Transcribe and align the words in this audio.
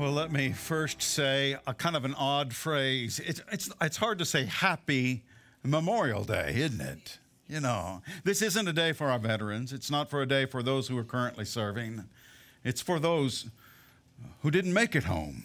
Well, 0.00 0.12
let 0.12 0.32
me 0.32 0.52
first 0.52 1.02
say 1.02 1.58
a 1.66 1.74
kind 1.74 1.94
of 1.94 2.06
an 2.06 2.14
odd 2.14 2.54
phrase. 2.54 3.20
It's, 3.22 3.42
it's, 3.52 3.70
it's 3.82 3.98
hard 3.98 4.18
to 4.20 4.24
say 4.24 4.46
happy 4.46 5.24
Memorial 5.62 6.24
Day, 6.24 6.54
isn't 6.56 6.80
it? 6.80 7.18
You 7.46 7.60
know, 7.60 8.00
this 8.24 8.40
isn't 8.40 8.66
a 8.66 8.72
day 8.72 8.92
for 8.92 9.08
our 9.08 9.18
veterans. 9.18 9.74
It's 9.74 9.90
not 9.90 10.08
for 10.08 10.22
a 10.22 10.26
day 10.26 10.46
for 10.46 10.62
those 10.62 10.88
who 10.88 10.96
are 10.96 11.04
currently 11.04 11.44
serving. 11.44 12.04
It's 12.64 12.80
for 12.80 12.98
those 12.98 13.50
who 14.40 14.50
didn't 14.50 14.72
make 14.72 14.96
it 14.96 15.04
home. 15.04 15.44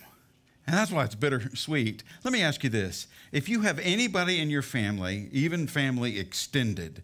And 0.66 0.78
that's 0.78 0.90
why 0.90 1.04
it's 1.04 1.16
bittersweet. 1.16 2.04
Let 2.24 2.32
me 2.32 2.42
ask 2.42 2.64
you 2.64 2.70
this. 2.70 3.08
If 3.34 3.50
you 3.50 3.64
have 3.64 3.78
anybody 3.80 4.40
in 4.40 4.50
your 4.50 4.62
family, 4.62 5.28
even 5.34 5.68
family 5.68 6.18
extended, 6.18 7.04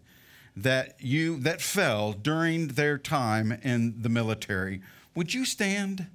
that 0.56 0.94
you 1.00 1.38
that 1.40 1.60
fell 1.60 2.14
during 2.14 2.68
their 2.68 2.96
time 2.96 3.52
in 3.62 4.00
the 4.00 4.08
military, 4.08 4.80
would 5.14 5.34
you 5.34 5.44
stand? 5.44 6.06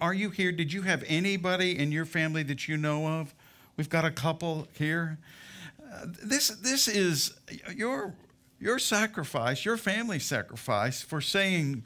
Are 0.00 0.14
you 0.14 0.30
here? 0.30 0.52
Did 0.52 0.72
you 0.72 0.82
have 0.82 1.04
anybody 1.06 1.78
in 1.78 1.92
your 1.92 2.04
family 2.04 2.42
that 2.44 2.68
you 2.68 2.76
know 2.76 3.06
of? 3.06 3.34
We've 3.76 3.88
got 3.88 4.04
a 4.04 4.10
couple 4.10 4.68
here. 4.74 5.18
Uh, 5.82 6.06
this, 6.22 6.48
this 6.48 6.86
is 6.86 7.34
your, 7.74 8.14
your 8.58 8.78
sacrifice, 8.78 9.64
your 9.64 9.76
family 9.76 10.18
sacrifice 10.18 11.02
for 11.02 11.20
saying 11.20 11.84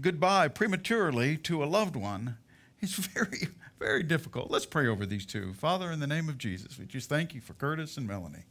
goodbye 0.00 0.48
prematurely 0.48 1.36
to 1.38 1.62
a 1.62 1.66
loved 1.66 1.96
one 1.96 2.36
It's 2.80 2.94
very, 3.14 3.48
very 3.78 4.02
difficult. 4.02 4.50
Let's 4.50 4.66
pray 4.66 4.86
over 4.86 5.06
these 5.06 5.24
two. 5.24 5.54
Father, 5.54 5.90
in 5.90 6.00
the 6.00 6.06
name 6.06 6.28
of 6.28 6.38
Jesus, 6.38 6.78
we 6.78 6.84
just 6.84 7.08
thank 7.08 7.34
you 7.34 7.40
for 7.40 7.54
Curtis 7.54 7.96
and 7.96 8.06
Melanie. 8.06 8.44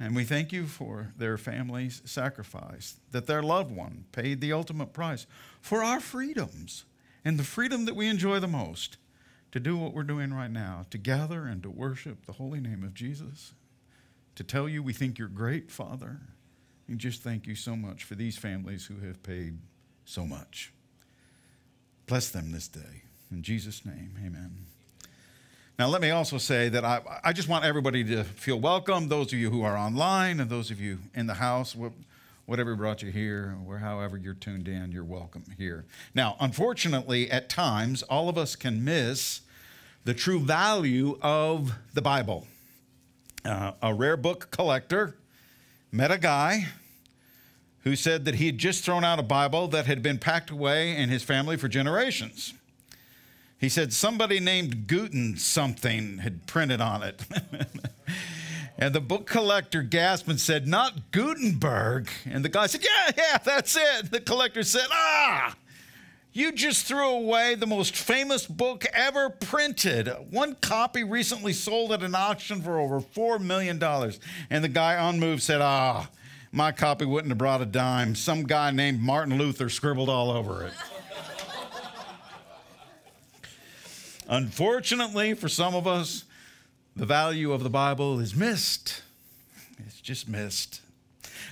And 0.00 0.16
we 0.16 0.24
thank 0.24 0.50
you 0.50 0.66
for 0.66 1.12
their 1.16 1.36
family's 1.36 2.02
sacrifice, 2.04 2.96
that 3.12 3.26
their 3.26 3.42
loved 3.42 3.70
one 3.70 4.06
paid 4.12 4.40
the 4.40 4.52
ultimate 4.52 4.92
price 4.92 5.26
for 5.60 5.84
our 5.84 6.00
freedoms 6.00 6.84
and 7.24 7.38
the 7.38 7.44
freedom 7.44 7.84
that 7.86 7.96
we 7.96 8.08
enjoy 8.08 8.38
the 8.38 8.48
most 8.48 8.98
to 9.52 9.60
do 9.60 9.76
what 9.76 9.94
we're 9.94 10.02
doing 10.02 10.34
right 10.34 10.50
now, 10.50 10.84
to 10.90 10.98
gather 10.98 11.46
and 11.46 11.62
to 11.62 11.70
worship 11.70 12.26
the 12.26 12.32
holy 12.32 12.60
name 12.60 12.82
of 12.82 12.92
Jesus, 12.92 13.54
to 14.34 14.42
tell 14.42 14.68
you 14.68 14.82
we 14.82 14.92
think 14.92 15.18
you're 15.18 15.28
great, 15.28 15.70
Father. 15.70 16.20
And 16.88 16.98
just 16.98 17.22
thank 17.22 17.46
you 17.46 17.54
so 17.54 17.76
much 17.76 18.04
for 18.04 18.14
these 18.14 18.36
families 18.36 18.86
who 18.86 19.06
have 19.06 19.22
paid 19.22 19.58
so 20.04 20.26
much. 20.26 20.72
Bless 22.06 22.28
them 22.28 22.52
this 22.52 22.68
day. 22.68 23.02
In 23.30 23.42
Jesus' 23.42 23.86
name, 23.86 24.16
amen. 24.18 24.66
Now, 25.78 25.88
let 25.88 26.00
me 26.00 26.10
also 26.10 26.38
say 26.38 26.68
that 26.68 26.84
I, 26.84 27.00
I 27.24 27.32
just 27.32 27.48
want 27.48 27.64
everybody 27.64 28.04
to 28.04 28.22
feel 28.22 28.60
welcome, 28.60 29.08
those 29.08 29.32
of 29.32 29.38
you 29.38 29.50
who 29.50 29.62
are 29.62 29.76
online 29.76 30.38
and 30.40 30.48
those 30.48 30.70
of 30.70 30.80
you 30.80 30.98
in 31.14 31.26
the 31.26 31.34
house 31.34 31.74
whatever 32.46 32.74
brought 32.74 33.02
you 33.02 33.10
here, 33.10 33.56
or 33.66 33.78
however 33.78 34.16
you're 34.16 34.34
tuned 34.34 34.68
in, 34.68 34.92
you're 34.92 35.04
welcome 35.04 35.44
here. 35.56 35.84
Now, 36.14 36.36
unfortunately, 36.40 37.30
at 37.30 37.48
times, 37.48 38.02
all 38.02 38.28
of 38.28 38.36
us 38.36 38.56
can 38.56 38.84
miss 38.84 39.40
the 40.04 40.14
true 40.14 40.40
value 40.40 41.18
of 41.22 41.72
the 41.94 42.02
Bible. 42.02 42.46
Uh, 43.44 43.72
a 43.82 43.94
rare 43.94 44.16
book 44.16 44.50
collector 44.50 45.16
met 45.90 46.10
a 46.10 46.18
guy 46.18 46.66
who 47.84 47.94
said 47.94 48.24
that 48.24 48.36
he 48.36 48.46
had 48.46 48.58
just 48.58 48.84
thrown 48.84 49.04
out 49.04 49.18
a 49.18 49.22
Bible 49.22 49.68
that 49.68 49.86
had 49.86 50.02
been 50.02 50.18
packed 50.18 50.50
away 50.50 50.96
in 50.96 51.08
his 51.08 51.22
family 51.22 51.56
for 51.56 51.68
generations. 51.68 52.54
He 53.58 53.68
said 53.68 53.92
somebody 53.92 54.40
named 54.40 54.86
Guten 54.86 55.36
something 55.36 56.18
had 56.18 56.46
printed 56.46 56.80
on 56.80 57.02
it. 57.02 57.22
And 58.78 58.94
the 58.94 59.00
book 59.00 59.26
collector 59.26 59.82
gasped 59.82 60.28
and 60.28 60.40
said, 60.40 60.66
Not 60.66 61.12
Gutenberg. 61.12 62.08
And 62.26 62.44
the 62.44 62.48
guy 62.48 62.66
said, 62.66 62.82
Yeah, 62.82 63.12
yeah, 63.16 63.38
that's 63.38 63.76
it. 63.76 64.10
The 64.10 64.20
collector 64.20 64.64
said, 64.64 64.86
Ah, 64.90 65.54
you 66.32 66.50
just 66.50 66.86
threw 66.86 67.08
away 67.08 67.54
the 67.54 67.68
most 67.68 67.94
famous 67.94 68.46
book 68.46 68.84
ever 68.92 69.30
printed. 69.30 70.08
One 70.30 70.56
copy 70.56 71.04
recently 71.04 71.52
sold 71.52 71.92
at 71.92 72.02
an 72.02 72.16
auction 72.16 72.60
for 72.60 72.80
over 72.80 73.00
$4 73.00 73.40
million. 73.40 73.80
And 74.50 74.64
the 74.64 74.68
guy 74.68 75.08
unmoved 75.08 75.42
said, 75.42 75.60
Ah, 75.60 76.08
my 76.50 76.72
copy 76.72 77.04
wouldn't 77.04 77.30
have 77.30 77.38
brought 77.38 77.62
a 77.62 77.66
dime. 77.66 78.16
Some 78.16 78.42
guy 78.42 78.72
named 78.72 79.00
Martin 79.00 79.38
Luther 79.38 79.68
scribbled 79.68 80.08
all 80.08 80.32
over 80.32 80.64
it. 80.64 80.72
Unfortunately 84.28 85.34
for 85.34 85.48
some 85.48 85.76
of 85.76 85.86
us, 85.86 86.24
the 86.96 87.06
value 87.06 87.52
of 87.52 87.62
the 87.62 87.70
Bible 87.70 88.20
is 88.20 88.34
missed. 88.34 89.02
It's 89.86 90.00
just 90.00 90.28
missed. 90.28 90.80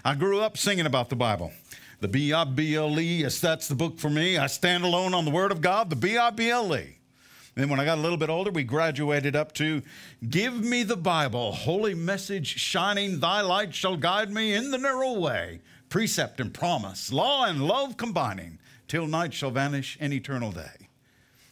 I 0.04 0.14
grew 0.14 0.40
up 0.40 0.56
singing 0.56 0.86
about 0.86 1.10
the 1.10 1.16
Bible. 1.16 1.52
The 2.00 2.08
B 2.08 2.32
I 2.32 2.44
B 2.44 2.74
L 2.74 2.98
E, 2.98 3.20
yes, 3.20 3.38
that's 3.38 3.68
the 3.68 3.74
book 3.74 3.98
for 3.98 4.10
me. 4.10 4.36
I 4.36 4.48
stand 4.48 4.84
alone 4.84 5.14
on 5.14 5.24
the 5.24 5.30
Word 5.30 5.52
of 5.52 5.60
God, 5.60 5.90
the 5.90 5.96
B 5.96 6.16
I 6.16 6.30
B 6.30 6.50
L 6.50 6.74
E. 6.76 6.96
Then, 7.54 7.68
when 7.68 7.78
I 7.78 7.84
got 7.84 7.98
a 7.98 8.00
little 8.00 8.16
bit 8.16 8.30
older, 8.30 8.50
we 8.50 8.64
graduated 8.64 9.36
up 9.36 9.52
to 9.54 9.82
Give 10.28 10.58
me 10.64 10.84
the 10.84 10.96
Bible, 10.96 11.52
holy 11.52 11.94
message 11.94 12.58
shining, 12.58 13.20
thy 13.20 13.42
light 13.42 13.74
shall 13.74 13.96
guide 13.96 14.32
me 14.32 14.54
in 14.54 14.70
the 14.70 14.78
narrow 14.78 15.12
way. 15.12 15.60
Precept 15.90 16.40
and 16.40 16.54
promise, 16.54 17.12
law 17.12 17.44
and 17.44 17.62
love 17.62 17.98
combining, 17.98 18.58
till 18.88 19.06
night 19.06 19.34
shall 19.34 19.50
vanish 19.50 19.98
in 20.00 20.12
eternal 20.12 20.50
day. 20.50 20.88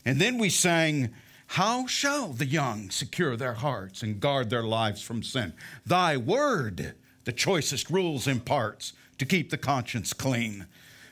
And 0.07 0.19
then 0.19 0.39
we 0.39 0.49
sang, 0.49 1.11
how 1.55 1.85
shall 1.85 2.29
the 2.29 2.47
young 2.47 2.91
secure 2.91 3.37
their 3.37 3.55
hearts 3.55 4.05
and 4.05 4.21
guard 4.21 4.51
their 4.51 4.63
lives 4.63 5.03
from 5.03 5.25
sin? 5.25 5.53
Thy 5.85 6.17
word, 6.17 6.95
the 7.25 7.33
choicest 7.33 7.91
rules 7.91 8.29
imparts 8.29 8.93
to 9.19 9.27
keep 9.27 9.51
the 9.51 9.59
conscience 9.59 10.13
clean. 10.13 10.67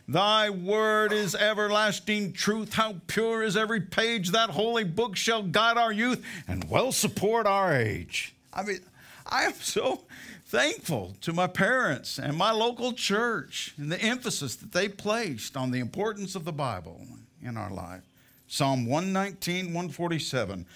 Thy 0.07 0.49
word 0.49 1.13
is 1.13 1.35
everlasting 1.35 2.35
truth. 2.35 2.75
How 2.75 3.01
pure 3.09 3.43
is 3.43 3.57
every 3.57 3.81
page. 3.81 4.31
That 4.31 4.51
holy 4.51 4.85
book 4.85 5.17
shall 5.17 5.43
guide 5.43 5.77
our 5.77 5.93
youth 5.93 6.25
and 6.47 6.71
well 6.71 6.93
support 6.93 7.45
our 7.49 7.75
age. 7.75 8.33
I 8.53 8.63
mean, 8.63 8.79
I 9.27 9.43
am 9.43 9.55
so 9.55 10.05
thankful 10.47 11.17
to 11.23 11.33
my 11.33 11.49
parents 11.49 12.17
and 12.17 12.37
my 12.37 12.53
local 12.53 12.93
church 12.93 13.75
and 13.77 13.91
the 13.91 14.01
emphasis 14.01 14.55
that 14.55 14.71
they 14.71 14.89
placed 14.89 15.57
on 15.57 15.73
the 15.73 15.81
importance 15.81 16.37
of 16.37 16.45
the 16.45 16.53
Bible 16.53 17.05
in 17.43 17.57
our 17.57 17.73
life. 17.73 18.08
Psalm 18.49 18.87
119, 18.87 19.67
147. 19.67 20.67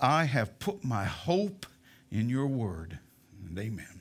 I 0.00 0.24
have 0.24 0.58
put 0.58 0.84
my 0.84 1.04
hope 1.04 1.64
in 2.10 2.28
your 2.28 2.46
word. 2.46 2.98
And 3.48 3.58
amen. 3.58 4.00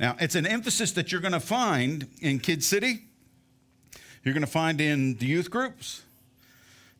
Now, 0.00 0.16
it's 0.18 0.34
an 0.34 0.46
emphasis 0.46 0.92
that 0.92 1.12
you're 1.12 1.20
going 1.20 1.32
to 1.32 1.40
find 1.40 2.08
in 2.20 2.40
Kid 2.40 2.64
City. 2.64 3.04
You're 4.24 4.34
going 4.34 4.44
to 4.44 4.50
find 4.50 4.80
in 4.80 5.14
the 5.14 5.26
youth 5.26 5.50
groups. 5.50 6.02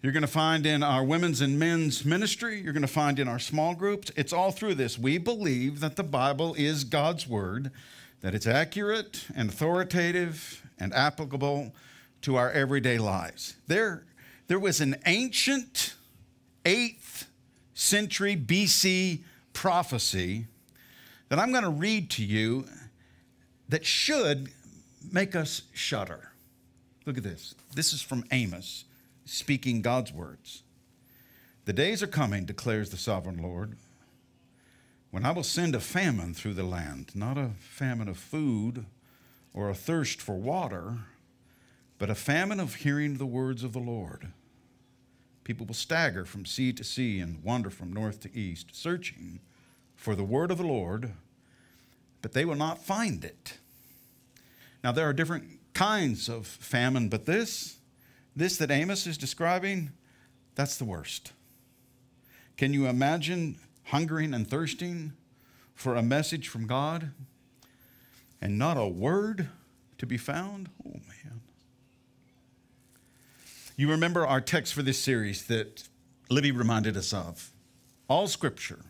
You're 0.02 0.12
going 0.12 0.20
to 0.20 0.28
find 0.28 0.66
in 0.66 0.82
our 0.82 1.02
women's 1.02 1.40
and 1.40 1.58
men's 1.58 2.04
ministry. 2.04 2.60
You're 2.60 2.74
going 2.74 2.82
to 2.82 2.88
find 2.88 3.18
in 3.18 3.26
our 3.26 3.38
small 3.38 3.74
groups. 3.74 4.12
It's 4.16 4.32
all 4.32 4.52
through 4.52 4.74
this. 4.74 4.98
We 4.98 5.18
believe 5.18 5.80
that 5.80 5.96
the 5.96 6.04
Bible 6.04 6.54
is 6.54 6.84
God's 6.84 7.26
word, 7.26 7.72
that 8.20 8.34
it's 8.34 8.46
accurate 8.46 9.24
and 9.34 9.48
authoritative 9.48 10.62
and 10.78 10.92
applicable 10.92 11.72
to 12.22 12.36
our 12.36 12.50
everyday 12.50 12.98
lives. 12.98 13.56
There 13.66 14.04
there 14.46 14.58
was 14.58 14.80
an 14.80 14.96
ancient 15.06 15.94
8th 16.64 17.26
century 17.74 18.36
BC 18.36 19.20
prophecy 19.52 20.46
that 21.28 21.38
I'm 21.38 21.50
going 21.50 21.64
to 21.64 21.70
read 21.70 22.10
to 22.10 22.24
you 22.24 22.66
that 23.68 23.84
should 23.84 24.50
make 25.10 25.34
us 25.34 25.62
shudder. 25.72 26.32
Look 27.06 27.18
at 27.18 27.24
this. 27.24 27.54
This 27.74 27.92
is 27.92 28.02
from 28.02 28.24
Amos, 28.30 28.84
speaking 29.24 29.82
God's 29.82 30.12
words. 30.12 30.62
The 31.64 31.72
days 31.72 32.02
are 32.02 32.08
coming, 32.08 32.44
declares 32.44 32.90
the 32.90 32.96
sovereign 32.96 33.38
Lord, 33.38 33.76
when 35.10 35.24
I 35.24 35.30
will 35.30 35.44
send 35.44 35.74
a 35.74 35.80
famine 35.80 36.34
through 36.34 36.54
the 36.54 36.64
land, 36.64 37.12
not 37.14 37.38
a 37.38 37.50
famine 37.58 38.08
of 38.08 38.18
food 38.18 38.84
or 39.54 39.70
a 39.70 39.74
thirst 39.74 40.20
for 40.20 40.34
water 40.34 40.98
but 41.98 42.10
a 42.10 42.14
famine 42.14 42.60
of 42.60 42.76
hearing 42.76 43.18
the 43.18 43.26
words 43.26 43.62
of 43.62 43.72
the 43.72 43.78
Lord. 43.78 44.28
People 45.44 45.66
will 45.66 45.74
stagger 45.74 46.24
from 46.24 46.46
sea 46.46 46.72
to 46.72 46.84
sea 46.84 47.20
and 47.20 47.42
wander 47.42 47.70
from 47.70 47.92
north 47.92 48.20
to 48.20 48.36
east, 48.36 48.74
searching 48.74 49.40
for 49.94 50.14
the 50.14 50.24
word 50.24 50.50
of 50.50 50.58
the 50.58 50.66
Lord, 50.66 51.12
but 52.22 52.32
they 52.32 52.44
will 52.44 52.54
not 52.54 52.84
find 52.84 53.24
it. 53.24 53.58
Now, 54.82 54.92
there 54.92 55.08
are 55.08 55.12
different 55.12 55.60
kinds 55.74 56.28
of 56.28 56.46
famine, 56.46 57.08
but 57.08 57.26
this, 57.26 57.78
this 58.34 58.56
that 58.56 58.70
Amos 58.70 59.06
is 59.06 59.18
describing, 59.18 59.92
that's 60.54 60.76
the 60.76 60.84
worst. 60.84 61.32
Can 62.56 62.72
you 62.72 62.86
imagine 62.86 63.58
hungering 63.84 64.32
and 64.32 64.48
thirsting 64.48 65.12
for 65.74 65.94
a 65.94 66.02
message 66.02 66.48
from 66.48 66.66
God 66.66 67.10
and 68.40 68.58
not 68.58 68.76
a 68.76 68.86
word 68.86 69.48
to 69.98 70.06
be 70.06 70.16
found? 70.16 70.70
Oh, 70.86 70.92
man. 70.92 71.40
You 73.76 73.90
remember 73.90 74.24
our 74.24 74.40
text 74.40 74.72
for 74.72 74.82
this 74.82 75.00
series 75.00 75.46
that 75.46 75.88
Libby 76.30 76.52
reminded 76.52 76.96
us 76.96 77.12
of. 77.12 77.50
All 78.06 78.28
scripture 78.28 78.84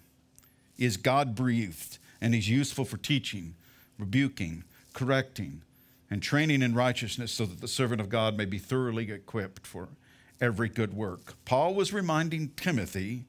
is 0.77 0.99
God 0.99 1.35
breathed 1.35 1.97
and 2.21 2.35
is 2.35 2.51
useful 2.51 2.85
for 2.85 2.99
teaching, 2.99 3.55
rebuking, 3.99 4.65
correcting, 4.93 5.63
and 6.11 6.23
training 6.23 6.61
in 6.61 6.75
righteousness 6.75 7.33
so 7.33 7.47
that 7.47 7.63
the 7.63 7.69
servant 7.69 8.03
of 8.03 8.11
God 8.11 8.37
may 8.37 8.45
be 8.45 8.59
thoroughly 8.59 9.11
equipped 9.11 9.67
for 9.67 9.89
every 10.39 10.69
good 10.69 10.93
work. 10.93 11.33
Paul 11.47 11.75
was 11.75 11.95
reminding 11.95 12.51
Timothy 12.51 13.25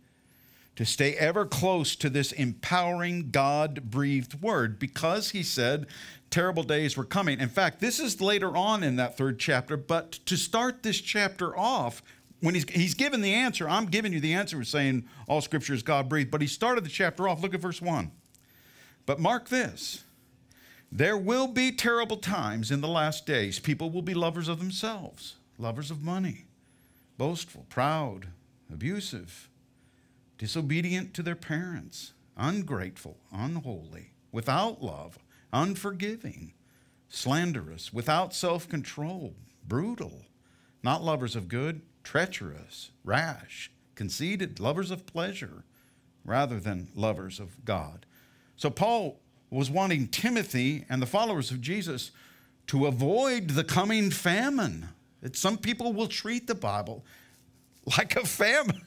to 0.75 0.85
stay 0.85 1.13
ever 1.13 1.45
close 1.45 1.95
to 1.95 2.09
this 2.09 2.31
empowering 2.31 3.29
God 3.31 3.89
breathed 3.89 4.41
word 4.41 4.77
because 4.77 5.31
he 5.31 5.41
said 5.41 5.87
terrible 6.29 6.63
days 6.63 6.97
were 6.97 7.05
coming. 7.05 7.39
In 7.39 7.49
fact, 7.49 7.79
this 7.79 7.99
is 7.99 8.19
later 8.19 8.55
on 8.57 8.83
in 8.83 8.97
that 8.97 9.17
third 9.17 9.39
chapter, 9.39 9.77
but 9.77 10.13
to 10.25 10.35
start 10.35 10.83
this 10.83 10.99
chapter 10.99 11.57
off, 11.57 12.03
when 12.41 12.55
he's, 12.55 12.69
he's 12.69 12.93
given 12.93 13.21
the 13.21 13.33
answer, 13.33 13.69
I'm 13.69 13.85
giving 13.85 14.11
you 14.11 14.19
the 14.19 14.33
answer, 14.33 14.63
saying 14.63 15.05
all 15.27 15.41
scripture 15.41 15.73
is 15.73 15.81
God 15.81 16.09
breathed, 16.09 16.31
but 16.31 16.41
he 16.41 16.47
started 16.47 16.83
the 16.83 16.89
chapter 16.89 17.27
off. 17.27 17.41
Look 17.41 17.53
at 17.53 17.61
verse 17.61 17.81
1. 17.81 18.11
But 19.05 19.19
mark 19.19 19.49
this 19.49 20.03
there 20.91 21.17
will 21.17 21.47
be 21.47 21.71
terrible 21.71 22.17
times 22.17 22.71
in 22.71 22.81
the 22.81 22.87
last 22.87 23.25
days. 23.25 23.59
People 23.59 23.89
will 23.89 24.01
be 24.01 24.13
lovers 24.13 24.47
of 24.47 24.59
themselves, 24.59 25.35
lovers 25.57 25.91
of 25.91 26.03
money, 26.03 26.45
boastful, 27.17 27.65
proud, 27.69 28.27
abusive, 28.71 29.49
disobedient 30.37 31.13
to 31.13 31.23
their 31.23 31.35
parents, 31.35 32.13
ungrateful, 32.35 33.17
unholy, 33.31 34.11
without 34.31 34.81
love, 34.83 35.17
unforgiving, 35.53 36.53
slanderous, 37.07 37.93
without 37.93 38.33
self 38.33 38.67
control, 38.67 39.35
brutal, 39.67 40.25
not 40.83 41.03
lovers 41.03 41.35
of 41.35 41.47
good, 41.47 41.81
treacherous, 42.03 42.91
rash, 43.03 43.71
conceited, 43.95 44.59
lovers 44.59 44.91
of 44.91 45.05
pleasure 45.05 45.63
rather 46.23 46.59
than 46.59 46.89
lovers 46.95 47.39
of 47.39 47.63
God. 47.65 48.05
So 48.57 48.69
Paul 48.69 49.19
was 49.49 49.69
wanting 49.69 50.07
Timothy 50.07 50.85
and 50.89 51.01
the 51.01 51.07
followers 51.07 51.51
of 51.51 51.61
Jesus 51.61 52.11
to 52.67 52.87
avoid 52.87 53.51
the 53.51 53.63
coming 53.63 54.11
famine. 54.11 54.89
That 55.21 55.35
some 55.35 55.57
people 55.57 55.93
will 55.93 56.07
treat 56.07 56.47
the 56.47 56.55
Bible 56.55 57.03
like 57.97 58.15
a 58.15 58.25
famine. 58.25 58.83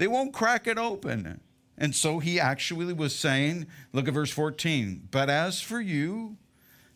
They 0.00 0.08
won't 0.08 0.32
crack 0.32 0.66
it 0.66 0.78
open. 0.78 1.40
And 1.76 1.94
so 1.94 2.20
he 2.20 2.40
actually 2.40 2.94
was 2.94 3.14
saying, 3.14 3.66
look 3.92 4.08
at 4.08 4.14
verse 4.14 4.30
14, 4.30 5.08
but 5.10 5.28
as 5.28 5.60
for 5.60 5.78
you, 5.78 6.38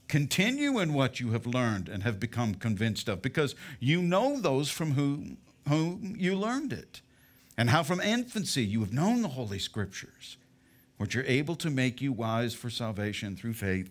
continue 0.08 0.78
in 0.78 0.94
what 0.94 1.20
you 1.20 1.32
have 1.32 1.46
learned 1.46 1.88
and 1.90 2.02
have 2.02 2.18
become 2.18 2.54
convinced 2.54 3.06
of, 3.08 3.20
because 3.20 3.54
you 3.78 4.00
know 4.00 4.40
those 4.40 4.70
from 4.70 4.92
whom, 4.92 5.36
whom 5.68 6.16
you 6.18 6.34
learned 6.34 6.72
it, 6.72 7.02
and 7.58 7.68
how 7.68 7.82
from 7.82 8.00
infancy 8.00 8.64
you 8.64 8.80
have 8.80 8.92
known 8.92 9.20
the 9.20 9.28
Holy 9.28 9.58
Scriptures 9.58 10.38
which 10.96 11.14
are 11.14 11.24
able 11.24 11.56
to 11.56 11.68
make 11.68 12.00
you 12.00 12.10
wise 12.10 12.54
for 12.54 12.70
salvation 12.70 13.36
through 13.36 13.52
faith 13.52 13.90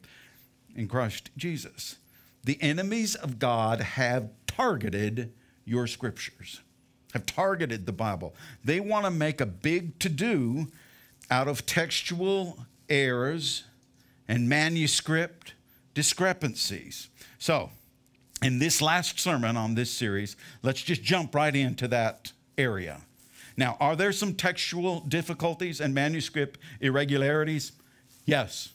in 0.75 0.87
Christ 0.87 1.29
Jesus. 1.37 1.97
The 2.43 2.57
enemies 2.61 3.13
of 3.13 3.37
God 3.37 3.79
have 3.79 4.31
targeted 4.47 5.31
your 5.65 5.85
scriptures, 5.85 6.61
have 7.13 7.25
targeted 7.25 7.85
the 7.85 7.91
Bible. 7.91 8.35
They 8.63 8.79
want 8.79 9.05
to 9.05 9.11
make 9.11 9.39
a 9.39 9.45
big 9.45 9.99
to 9.99 10.09
do 10.09 10.67
out 11.29 11.47
of 11.47 11.65
textual 11.65 12.65
errors 12.89 13.63
and 14.27 14.49
manuscript 14.49 15.53
discrepancies. 15.93 17.09
So, 17.37 17.69
in 18.41 18.59
this 18.59 18.81
last 18.81 19.19
sermon 19.19 19.55
on 19.55 19.75
this 19.75 19.91
series, 19.91 20.35
let's 20.63 20.81
just 20.81 21.01
jump 21.01 21.33
right 21.33 21.55
into 21.55 21.87
that 21.89 22.33
area. 22.57 23.01
Now, 23.55 23.77
are 23.79 23.95
there 23.95 24.11
some 24.11 24.33
textual 24.33 25.01
difficulties 25.01 25.79
and 25.79 25.93
manuscript 25.93 26.59
irregularities? 26.81 27.73
Yes. 28.25 28.73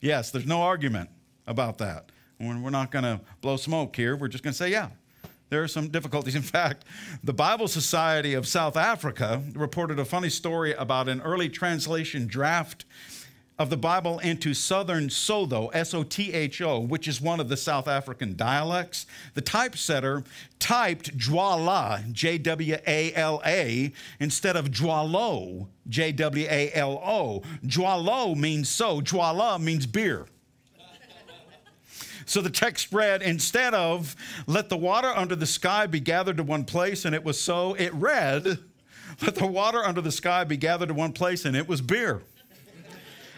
Yes, 0.00 0.30
there's 0.30 0.46
no 0.46 0.62
argument 0.62 1.10
about 1.46 1.78
that. 1.78 2.10
We're 2.40 2.70
not 2.70 2.90
going 2.90 3.04
to 3.04 3.20
blow 3.40 3.56
smoke 3.56 3.94
here. 3.94 4.16
We're 4.16 4.26
just 4.26 4.42
going 4.42 4.52
to 4.52 4.58
say, 4.58 4.70
yeah, 4.70 4.88
there 5.52 5.62
are 5.62 5.68
some 5.68 5.88
difficulties. 5.88 6.34
In 6.42 6.42
fact, 6.42 6.84
the 7.22 7.34
Bible 7.34 7.68
Society 7.68 8.34
of 8.34 8.48
South 8.48 8.76
Africa 8.76 9.42
reported 9.54 9.98
a 9.98 10.04
funny 10.04 10.30
story 10.30 10.72
about 10.72 11.08
an 11.08 11.20
early 11.20 11.48
translation 11.48 12.26
draft 12.26 12.84
of 13.58 13.68
the 13.68 13.76
Bible 13.76 14.18
into 14.20 14.54
Southern 14.54 15.08
Sotho, 15.08 15.70
S 15.74 15.92
O 15.92 16.02
T 16.02 16.32
H 16.32 16.62
O, 16.62 16.80
which 16.80 17.06
is 17.06 17.20
one 17.20 17.38
of 17.38 17.48
the 17.48 17.56
South 17.56 17.86
African 17.86 18.34
dialects. 18.34 19.06
The 19.34 19.42
typesetter 19.42 20.24
typed 20.58 21.16
Jwala, 21.16 22.10
J 22.12 22.38
W 22.38 22.78
A 22.86 23.12
L 23.14 23.42
A, 23.44 23.92
instead 24.18 24.56
of 24.56 24.70
Jwalo, 24.70 25.68
J 25.86 26.12
W 26.12 26.46
A 26.48 26.72
L 26.72 27.00
O. 27.04 27.42
Jwalo 27.64 28.34
means 28.34 28.68
so, 28.68 29.00
Jwala 29.00 29.60
means 29.60 29.86
beer. 29.86 30.26
So 32.26 32.40
the 32.40 32.50
text 32.50 32.92
read, 32.92 33.22
instead 33.22 33.74
of 33.74 34.16
let 34.46 34.68
the 34.68 34.76
water 34.76 35.08
under 35.08 35.36
the 35.36 35.46
sky 35.46 35.86
be 35.86 36.00
gathered 36.00 36.36
to 36.38 36.42
one 36.42 36.64
place, 36.64 37.04
and 37.04 37.14
it 37.14 37.24
was 37.24 37.40
so, 37.40 37.74
it 37.74 37.92
read, 37.94 38.58
let 39.20 39.34
the 39.34 39.46
water 39.46 39.84
under 39.84 40.00
the 40.00 40.12
sky 40.12 40.44
be 40.44 40.56
gathered 40.56 40.88
to 40.88 40.94
one 40.94 41.12
place, 41.12 41.44
and 41.44 41.56
it 41.56 41.68
was 41.68 41.80
beer. 41.80 42.22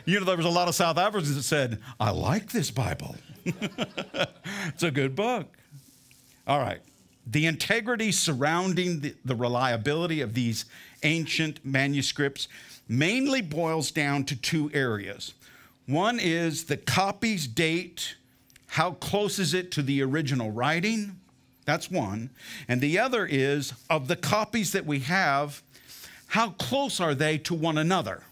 You 0.05 0.21
know, 0.21 0.27
there 0.27 0.37
was 0.37 0.47
a 0.47 0.51
lot 0.51 0.69
of 0.69 0.75
South 0.75 0.99
Africans 0.99 1.35
that 1.35 1.43
said, 1.43 1.81
I 1.99 2.11
like 2.11 2.53
this 2.53 2.71
Bible. 2.71 3.17
it's 3.45 4.83
a 4.83 4.91
good 4.91 5.17
book. 5.17 5.57
All 6.47 6.59
right. 6.59 6.81
The 7.27 7.47
integrity 7.47 8.13
surrounding 8.13 9.01
the, 9.01 9.15
the, 9.25 9.35
reliability 9.35 10.21
of 10.21 10.35
these 10.35 10.67
ancient 11.03 11.65
manuscripts 11.65 12.49
mainly 12.87 13.41
boils 13.41 13.91
down 13.91 14.25
to 14.25 14.37
two 14.37 14.71
areas. 14.75 15.33
One 15.87 16.19
is 16.21 16.65
the 16.65 16.77
copy's 16.77 17.47
date, 17.47 18.17
how 18.75 18.93
close 18.93 19.38
is 19.38 19.55
it 19.55 19.71
to 19.73 19.82
the 19.82 20.03
original 20.03 20.50
writing? 20.50 21.19
That's 21.65 21.91
one. 21.91 22.31
And 22.69 22.81
the 22.81 22.99
other 22.99 23.26
is 23.26 23.73
of 23.88 24.09
the 24.09 24.17
copies 24.17 24.73
that 24.73 24.85
we 24.85 25.00
have, 25.00 25.62
how 26.29 26.50
close 26.50 27.00
are 27.00 27.15
they 27.15 27.38
to 27.38 27.55
one 27.55 27.79
another? 27.79 28.25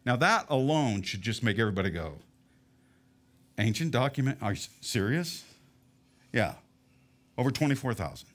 Now, 0.05 0.15
that 0.15 0.45
alone 0.49 1.03
should 1.03 1.21
just 1.21 1.43
make 1.43 1.59
everybody 1.59 1.89
go, 1.89 2.15
Ancient 3.57 3.91
document? 3.91 4.37
Are 4.41 4.53
you 4.53 4.61
serious? 4.81 5.43
Yeah, 6.33 6.55
over 7.37 7.51
24,000. 7.51 8.27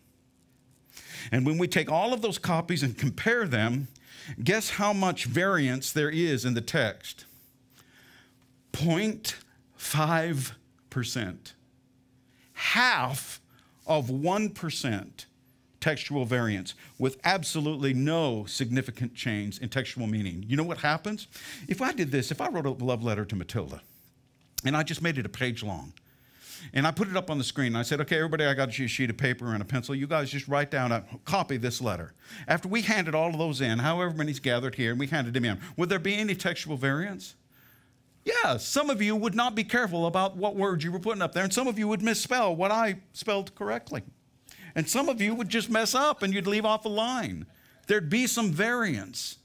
And 1.33 1.45
when 1.45 1.59
we 1.59 1.67
take 1.67 1.91
all 1.91 2.13
of 2.13 2.23
those 2.23 2.39
copies 2.39 2.85
and 2.85 2.97
compare 2.97 3.49
them, 3.49 3.89
guess 4.43 4.71
how 4.71 4.93
much 4.93 5.25
variance 5.25 5.93
there 5.93 6.11
is 6.11 6.45
in 6.45 6.55
the 6.55 6.61
text? 6.61 7.25
0.5%. 8.73 11.53
Half 12.53 13.41
of 13.87 14.07
1% 14.07 15.25
textual 15.81 16.25
variance 16.25 16.75
with 16.99 17.19
absolutely 17.25 17.95
no 17.95 18.45
significant 18.47 19.15
change 19.15 19.59
in 19.59 19.69
textual 19.69 20.07
meaning. 20.07 20.45
You 20.47 20.57
know 20.57 20.65
what 20.65 20.79
happens? 20.79 21.29
If 21.69 21.83
I 21.83 21.93
did 21.93 22.11
this, 22.11 22.31
if 22.31 22.41
I 22.41 22.49
wrote 22.49 22.67
a 22.67 22.71
love 22.71 23.03
letter 23.03 23.25
to 23.25 23.37
Matilda 23.37 23.81
and 24.65 24.77
I 24.77 24.83
just 24.83 25.03
made 25.03 25.19
it 25.19 25.27
a 25.27 25.31
page 25.31 25.63
long, 25.63 25.93
and 26.73 26.87
I 26.87 26.91
put 26.91 27.09
it 27.09 27.17
up 27.17 27.31
on 27.31 27.39
the 27.39 27.45
screen. 27.45 27.69
And 27.69 27.79
I 27.79 27.83
said, 27.83 28.01
okay, 28.01 28.17
everybody, 28.17 28.45
I 28.45 28.55
got 28.55 28.79
you 28.79 28.87
a 28.87 28.89
sheet 28.89 29.11
of 29.11 29.17
paper 29.17 29.53
and 29.53 29.63
a 29.63 29.65
pencil. 29.65 29.95
You 29.95 30.07
guys 30.07 30.31
just 30.31 30.49
write 30.49 30.71
down 30.71 30.91
a 30.91 31.05
copy 31.25 31.57
this 31.57 31.81
letter. 31.81 32.15
After 32.49 32.67
we 32.69 32.83
handed 32.83 33.15
all 33.15 33.29
of 33.29 33.39
those 33.39 33.61
in, 33.61 33.79
however 33.79 34.15
many's 34.15 34.41
gathered 34.41 34.75
here, 34.75 34.91
and 34.91 34.99
we 34.99 35.07
handed 35.07 35.35
them 35.35 35.45
in, 35.45 35.61
would 35.77 35.89
there 35.89 35.99
be 35.99 36.17
any 36.17 36.35
textual 36.35 36.77
variance? 36.77 37.35
Yeah, 38.25 38.57
some 38.57 38.91
of 38.91 39.01
you 39.01 39.15
would 39.15 39.35
not 39.35 39.55
be 39.55 39.63
careful 39.63 40.07
about 40.07 40.37
what 40.37 40.57
words 40.57 40.83
you 40.83 40.91
were 40.91 40.99
putting 40.99 41.23
up 41.23 41.33
there, 41.33 41.45
and 41.45 41.53
some 41.53 41.69
of 41.69 41.79
you 41.79 41.87
would 41.87 42.03
misspell 42.03 42.57
what 42.57 42.73
I 42.73 42.97
spelled 43.13 43.55
correctly. 43.55 44.03
And 44.77 44.89
some 44.89 45.09
of 45.09 45.23
you 45.23 45.35
would 45.35 45.49
just 45.49 45.71
mess 45.71 45.95
up 45.95 46.23
and 46.23 46.35
you'd 46.35 46.47
leave 46.47 46.67
off 46.67 46.85
a 46.85 46.89
line. 46.91 47.47
There'd 47.87 48.11
be 48.11 48.27
some 48.27 48.53
variance. 48.53 49.39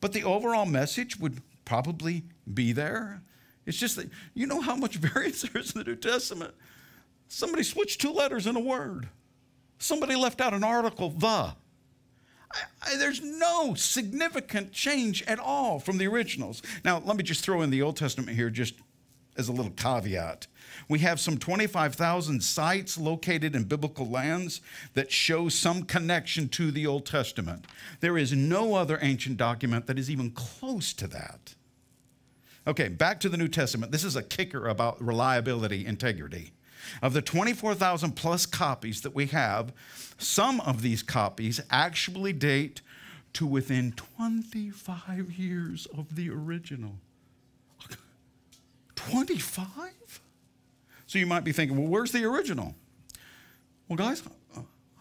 But 0.00 0.12
the 0.12 0.24
overall 0.24 0.66
message 0.66 1.18
would 1.18 1.40
probably 1.64 2.24
be 2.52 2.72
there. 2.72 3.22
It's 3.66 3.78
just 3.78 3.96
that 3.96 4.10
you 4.34 4.46
know 4.46 4.60
how 4.60 4.74
much 4.74 4.96
variance 4.96 5.42
there 5.42 5.62
is 5.62 5.72
in 5.72 5.78
the 5.78 5.84
New 5.84 5.96
Testament. 5.96 6.52
Somebody 7.28 7.62
switched 7.62 8.00
two 8.00 8.10
letters 8.10 8.48
in 8.48 8.56
a 8.56 8.60
word. 8.60 9.08
Somebody 9.78 10.16
left 10.16 10.40
out 10.40 10.52
an 10.52 10.64
article, 10.64 11.08
the. 11.10 11.26
I, 11.26 11.54
I, 12.82 12.96
there's 12.96 13.22
no 13.22 13.74
significant 13.74 14.72
change 14.72 15.22
at 15.22 15.38
all 15.38 15.78
from 15.78 15.98
the 15.98 16.06
originals. 16.06 16.62
Now, 16.84 17.00
let 17.04 17.16
me 17.16 17.22
just 17.22 17.44
throw 17.44 17.62
in 17.62 17.70
the 17.70 17.82
Old 17.82 17.96
Testament 17.96 18.36
here 18.36 18.50
just 18.50 18.74
as 19.36 19.48
a 19.48 19.52
little 19.52 19.72
caveat. 19.72 20.46
We 20.88 21.00
have 21.00 21.20
some 21.20 21.38
25,000 21.38 22.42
sites 22.42 22.98
located 22.98 23.54
in 23.54 23.64
biblical 23.64 24.08
lands 24.08 24.60
that 24.94 25.12
show 25.12 25.48
some 25.48 25.84
connection 25.84 26.48
to 26.50 26.70
the 26.70 26.86
Old 26.86 27.06
Testament. 27.06 27.66
There 28.00 28.18
is 28.18 28.32
no 28.32 28.74
other 28.74 28.98
ancient 29.00 29.36
document 29.36 29.86
that 29.86 29.98
is 29.98 30.10
even 30.10 30.30
close 30.30 30.92
to 30.94 31.06
that. 31.08 31.54
Okay, 32.66 32.88
back 32.88 33.20
to 33.20 33.28
the 33.28 33.36
New 33.36 33.48
Testament. 33.48 33.92
This 33.92 34.04
is 34.04 34.16
a 34.16 34.22
kicker 34.22 34.68
about 34.68 35.02
reliability, 35.02 35.84
integrity. 35.84 36.52
Of 37.02 37.12
the 37.12 37.22
24,000 37.22 38.12
plus 38.12 38.46
copies 38.46 39.02
that 39.02 39.14
we 39.14 39.26
have, 39.26 39.72
some 40.18 40.60
of 40.60 40.82
these 40.82 41.02
copies 41.02 41.60
actually 41.70 42.32
date 42.32 42.82
to 43.34 43.46
within 43.46 43.92
25 43.92 45.32
years 45.32 45.86
of 45.96 46.14
the 46.16 46.30
original. 46.30 46.96
25? 49.10 50.20
So 51.06 51.18
you 51.18 51.26
might 51.26 51.44
be 51.44 51.52
thinking, 51.52 51.76
well, 51.76 51.88
where's 51.88 52.12
the 52.12 52.24
original? 52.24 52.74
Well, 53.88 53.96
guys, 53.96 54.22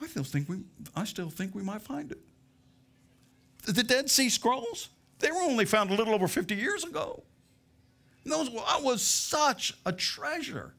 I 0.01 0.07
still 0.07 0.23
think 0.23 0.49
we, 0.49 0.57
I 0.95 1.05
still 1.05 1.29
think 1.29 1.55
we 1.55 1.63
might 1.63 1.81
find 1.81 2.11
it. 2.11 2.19
The 3.65 3.83
Dead 3.83 4.09
Sea 4.09 4.29
Scrolls, 4.29 4.89
they 5.19 5.31
were 5.31 5.41
only 5.41 5.65
found 5.65 5.89
a 5.89 5.93
little 5.93 6.13
over 6.13 6.27
50 6.27 6.55
years 6.55 6.83
ago. 6.83 7.23
those 8.25 8.49
was 8.81 9.01
such 9.01 9.73
a 9.85 9.93
treasure. 9.93 10.73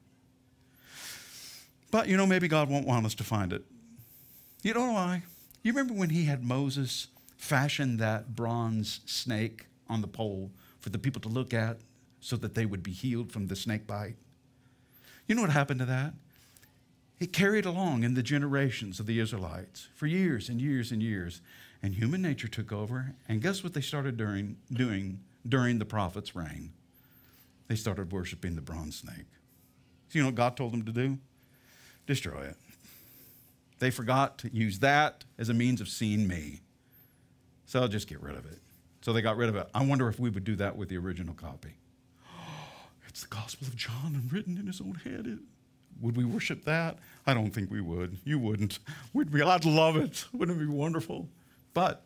But 1.90 2.09
you 2.09 2.16
know, 2.16 2.26
maybe 2.26 2.49
God 2.49 2.69
won't 2.69 2.87
want 2.87 3.07
us 3.07 3.14
to 3.14 3.25
find 3.25 3.52
it. 3.52 3.62
You 4.62 4.75
know 4.75 4.93
why? 4.93 5.23
You 5.62 5.73
remember 5.73 5.95
when 5.95 6.11
he 6.11 6.25
had 6.25 6.45
Moses 6.45 7.09
fashion 7.37 7.97
that 7.99 8.35
bronze 8.35 9.00
snake 9.07 9.66
on 9.88 10.00
the 10.00 10.07
pole 10.07 10.50
for 10.81 10.90
the 10.90 10.99
people 10.99 11.21
to 11.23 11.28
look 11.28 11.54
at 11.54 11.78
so 12.25 12.37
that 12.37 12.54
they 12.54 12.64
would 12.64 12.83
be 12.83 12.90
healed 12.90 13.31
from 13.31 13.49
the 13.49 13.54
snake 13.54 13.87
bite? 13.87 14.16
You 15.28 15.35
know 15.35 15.43
what 15.43 15.50
happened 15.50 15.81
to 15.81 15.87
that? 15.87 16.14
It 17.21 17.35
carried 17.35 17.66
along 17.66 18.02
in 18.02 18.14
the 18.14 18.23
generations 18.23 18.99
of 18.99 19.04
the 19.04 19.21
Israelites 19.21 19.88
for 19.95 20.07
years 20.07 20.49
and 20.49 20.59
years 20.59 20.90
and 20.90 21.02
years. 21.02 21.43
And 21.83 21.95
human 21.95 22.23
nature 22.23 22.49
took 22.49 22.73
over. 22.73 23.14
And 23.28 23.43
guess 23.43 23.62
what 23.62 23.75
they 23.75 23.83
started 23.83 24.16
during, 24.16 24.57
doing 24.73 25.21
during 25.47 25.78
the 25.78 25.85
prophet's 25.85 26.35
reign? 26.35 26.73
They 27.69 27.76
started 27.76 28.11
worshiping 28.11 28.54
the 28.54 28.62
bronze 28.62 28.97
snake. 28.97 29.26
So 30.09 30.19
you 30.19 30.23
know 30.23 30.28
what 30.28 30.35
God 30.35 30.57
told 30.57 30.73
them 30.73 30.87
to 30.87 30.93
do? 30.93 31.19
Destroy 32.07 32.40
it. 32.40 32.57
They 33.81 33.90
forgot 33.90 34.38
to 34.38 34.50
use 34.50 34.78
that 34.78 35.25
as 35.38 35.50
a 35.50 35.54
means 35.54 35.83
of 35.83 35.90
seeing 35.90 36.26
me. 36.26 36.61
So 37.66 37.83
I'll 37.83 37.88
just 37.88 38.09
get 38.09 38.23
rid 38.23 38.37
of 38.37 38.47
it. 38.47 38.61
So 39.02 39.12
they 39.12 39.21
got 39.21 39.37
rid 39.37 39.50
of 39.50 39.57
it. 39.57 39.69
I 39.75 39.85
wonder 39.85 40.09
if 40.09 40.19
we 40.19 40.31
would 40.31 40.45
do 40.45 40.57
that 40.57 40.75
with 40.78 40.88
the 40.88 40.97
original 40.97 41.35
copy. 41.35 41.75
It's 43.14 43.23
the 43.23 43.28
Gospel 43.28 43.68
of 43.68 43.76
John 43.76 44.16
and 44.16 44.33
written 44.33 44.59
in 44.59 44.66
his 44.66 44.80
own 44.80 45.00
head. 45.04 45.25
It, 45.28 45.38
would 46.00 46.16
we 46.16 46.25
worship 46.25 46.64
that? 46.64 46.99
I 47.25 47.33
don't 47.33 47.52
think 47.52 47.71
we 47.71 47.80
would. 47.80 48.18
You 48.25 48.40
wouldn't. 48.40 48.80
We'd 49.12 49.33
we? 49.33 49.40
I'd 49.40 49.64
love 49.64 49.97
it. 49.97 50.25
Wouldn't 50.33 50.61
it 50.61 50.61
be 50.61 50.66
wonderful? 50.66 51.28
But 51.75 52.02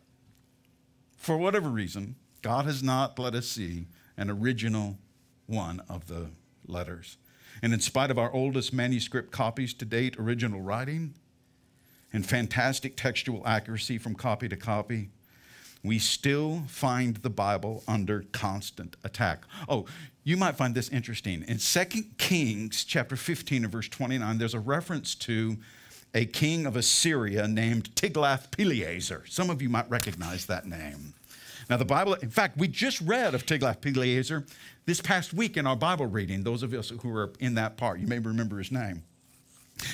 for 1.17 1.35
whatever 1.35 1.67
reason, 1.67 2.15
God 2.43 2.65
has 2.65 2.83
not 2.83 3.17
let 3.17 3.33
us 3.33 3.47
see 3.47 3.87
an 4.17 4.29
original 4.29 4.99
one 5.47 5.81
of 5.89 6.07
the 6.09 6.29
letters. 6.67 7.17
And 7.63 7.73
in 7.73 7.79
spite 7.79 8.11
of 8.11 8.19
our 8.19 8.31
oldest 8.31 8.71
manuscript 8.71 9.31
copies 9.31 9.73
to 9.73 9.85
date, 9.85 10.15
original 10.19 10.61
writing, 10.61 11.15
and 12.13 12.23
fantastic 12.23 12.95
textual 12.95 13.41
accuracy 13.47 13.97
from 13.97 14.13
copy 14.13 14.47
to 14.47 14.55
copy, 14.55 15.09
we 15.83 15.99
still 15.99 16.63
find 16.67 17.17
the 17.17 17.29
Bible 17.29 17.83
under 17.87 18.25
constant 18.31 18.95
attack. 19.03 19.43
Oh, 19.67 19.85
you 20.23 20.37
might 20.37 20.57
find 20.57 20.75
this 20.75 20.89
interesting. 20.89 21.43
In 21.47 21.57
2 21.57 22.03
Kings 22.17 22.83
chapter 22.83 23.15
15 23.15 23.63
and 23.63 23.71
verse 23.71 23.87
29, 23.87 24.37
there's 24.37 24.53
a 24.53 24.59
reference 24.59 25.15
to 25.15 25.57
a 26.13 26.25
king 26.25 26.65
of 26.65 26.75
Assyria 26.75 27.47
named 27.47 27.95
Tiglath-Pileser. 27.95 29.23
Some 29.27 29.49
of 29.49 29.61
you 29.61 29.69
might 29.69 29.89
recognize 29.89 30.45
that 30.47 30.65
name. 30.65 31.13
Now, 31.69 31.77
the 31.77 31.85
Bible, 31.85 32.15
in 32.15 32.29
fact, 32.29 32.57
we 32.57 32.67
just 32.67 32.99
read 33.01 33.35
of 33.35 33.45
Tiglath-Pileser 33.45 34.45
this 34.85 35.01
past 35.01 35.33
week 35.33 35.55
in 35.55 35.67
our 35.67 35.75
Bible 35.75 36.07
reading, 36.07 36.43
those 36.43 36.63
of 36.63 36.73
us 36.73 36.89
who 36.89 37.09
were 37.09 37.31
in 37.39 37.53
that 37.55 37.77
part. 37.77 37.99
You 37.99 38.07
may 38.07 38.17
remember 38.17 38.57
his 38.57 38.71
name. 38.71 39.03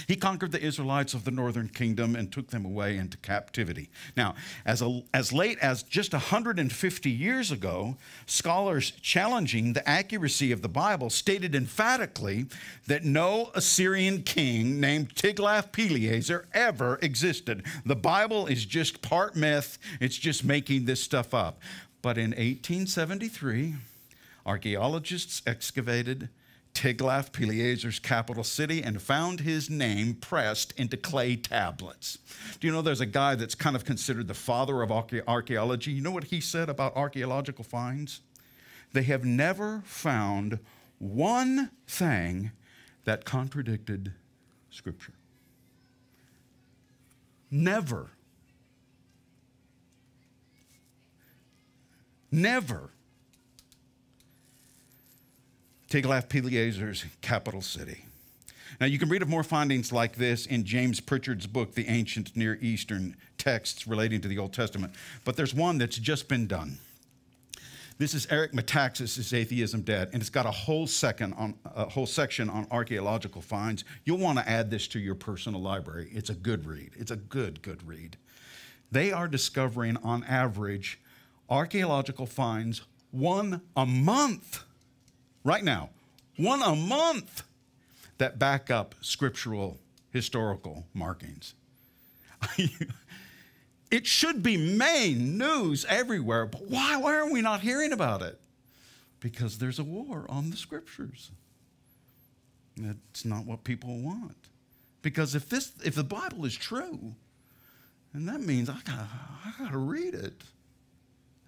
He 0.07 0.15
conquered 0.15 0.51
the 0.51 0.61
Israelites 0.61 1.13
of 1.13 1.25
the 1.25 1.31
northern 1.31 1.69
kingdom 1.69 2.15
and 2.15 2.31
took 2.31 2.49
them 2.49 2.65
away 2.65 2.97
into 2.97 3.17
captivity. 3.17 3.89
Now, 4.15 4.35
as, 4.65 4.81
a, 4.81 5.01
as 5.13 5.31
late 5.31 5.57
as 5.59 5.83
just 5.83 6.13
150 6.13 7.09
years 7.09 7.51
ago, 7.51 7.97
scholars 8.25 8.91
challenging 9.01 9.73
the 9.73 9.87
accuracy 9.87 10.51
of 10.51 10.61
the 10.61 10.69
Bible 10.69 11.09
stated 11.09 11.55
emphatically 11.55 12.47
that 12.87 13.03
no 13.03 13.51
Assyrian 13.53 14.23
king 14.23 14.79
named 14.79 15.15
Tiglath-Pileser 15.15 16.47
ever 16.53 16.99
existed. 17.01 17.63
The 17.85 17.95
Bible 17.95 18.47
is 18.47 18.65
just 18.65 19.01
part 19.01 19.35
myth, 19.35 19.77
it's 19.99 20.17
just 20.17 20.43
making 20.43 20.85
this 20.85 21.01
stuff 21.01 21.33
up. 21.33 21.59
But 22.01 22.17
in 22.17 22.31
1873, 22.31 23.75
archaeologists 24.45 25.41
excavated 25.47 26.29
Tiglath-Pileser's 26.75 27.99
capital 27.99 28.43
city 28.43 28.83
and 28.83 29.01
found 29.01 29.39
his 29.39 29.69
name 29.69 30.13
pressed 30.13 30.73
into 30.77 30.97
clay 30.97 31.35
tablets. 31.35 32.19
Do 32.59 32.67
you 32.67 32.73
know 32.73 32.83
there's 32.83 33.01
a 33.01 33.05
guy 33.05 33.33
that's 33.35 33.55
kind 33.55 33.75
of 33.75 33.85
considered 33.85 34.27
the 34.27 34.33
father 34.35 34.83
of 34.83 34.91
archaeology? 34.91 35.91
You 35.91 36.01
know 36.01 36.11
what 36.11 36.25
he 36.25 36.41
said 36.41 36.69
about 36.69 36.95
archaeological 36.95 37.63
finds? 37.63 38.21
They 38.93 39.03
have 39.03 39.25
never 39.25 39.81
found 39.85 40.59
one 40.99 41.71
thing 41.87 42.51
that 43.05 43.25
contradicted 43.25 44.13
Scripture. 44.69 45.13
Never. 47.49 48.11
Never 52.31 52.91
Tiglath-Pileser's 55.89 57.05
capital 57.21 57.61
city. 57.61 58.05
Now, 58.81 58.87
you 58.87 58.99
can 58.99 59.07
read 59.07 59.21
of 59.21 59.29
more 59.29 59.43
findings 59.43 59.93
like 59.93 60.15
this 60.15 60.45
in 60.45 60.65
James 60.65 60.99
Pritchard's 60.99 61.47
book, 61.47 61.75
The 61.75 61.87
Ancient 61.87 62.35
Near 62.35 62.57
Eastern 62.61 63.15
Texts 63.37 63.87
Relating 63.87 64.19
to 64.21 64.27
the 64.27 64.37
Old 64.37 64.53
Testament, 64.53 64.93
but 65.23 65.37
there's 65.37 65.53
one 65.53 65.77
that's 65.77 65.97
just 65.97 66.27
been 66.27 66.47
done. 66.47 66.79
This 67.97 68.13
is 68.13 68.27
Eric 68.29 68.51
Metaxas' 68.51 69.33
Atheism 69.33 69.81
Dead? 69.83 70.09
And 70.11 70.21
it's 70.21 70.29
got 70.29 70.45
a 70.45 70.51
whole, 70.51 70.85
second 70.85 71.33
on, 71.35 71.53
a 71.63 71.87
whole 71.87 72.05
section 72.05 72.49
on 72.49 72.67
archaeological 72.69 73.41
finds. 73.41 73.85
You'll 74.03 74.17
want 74.17 74.37
to 74.37 74.49
add 74.49 74.69
this 74.69 74.89
to 74.89 74.99
your 74.99 75.15
personal 75.15 75.61
library. 75.61 76.09
It's 76.11 76.29
a 76.29 76.35
good 76.35 76.65
read. 76.65 76.91
It's 76.97 77.11
a 77.11 77.15
good, 77.15 77.61
good 77.61 77.87
read. 77.87 78.17
They 78.91 79.13
are 79.13 79.29
discovering, 79.29 79.95
on 79.97 80.25
average, 80.25 80.99
archaeological 81.49 82.25
finds 82.25 82.81
one 83.11 83.61
a 83.77 83.85
month 83.85 84.63
right 85.45 85.63
now, 85.63 85.91
one 86.35 86.61
a 86.61 86.75
month 86.75 87.43
that 88.17 88.37
back 88.37 88.69
up 88.69 88.95
scriptural 88.99 89.79
historical 90.11 90.85
markings. 90.93 91.53
it 93.91 94.05
should 94.05 94.43
be 94.43 94.57
main 94.57 95.37
news 95.37 95.85
everywhere, 95.87 96.45
but 96.45 96.67
why, 96.67 96.97
why 96.97 97.15
are 97.15 97.31
we 97.31 97.41
not 97.41 97.61
hearing 97.61 97.93
about 97.93 98.21
it? 98.21 98.39
Because 99.21 99.57
there's 99.57 99.79
a 99.79 99.83
war 99.83 100.25
on 100.27 100.49
the 100.49 100.57
scriptures. 100.57 101.31
It's 102.77 103.23
not 103.23 103.45
what 103.45 103.63
people 103.63 103.97
want. 103.99 104.35
Because 105.01 105.35
if 105.35 105.47
this 105.47 105.71
if 105.83 105.95
the 105.95 106.03
Bible 106.03 106.45
is 106.45 106.55
true, 106.55 107.15
then 108.13 108.25
that 108.25 108.41
means 108.41 108.69
I 108.69 108.77
gotta, 108.83 109.07
I 109.45 109.53
gotta 109.57 109.77
read 109.77 110.13
it. 110.13 110.41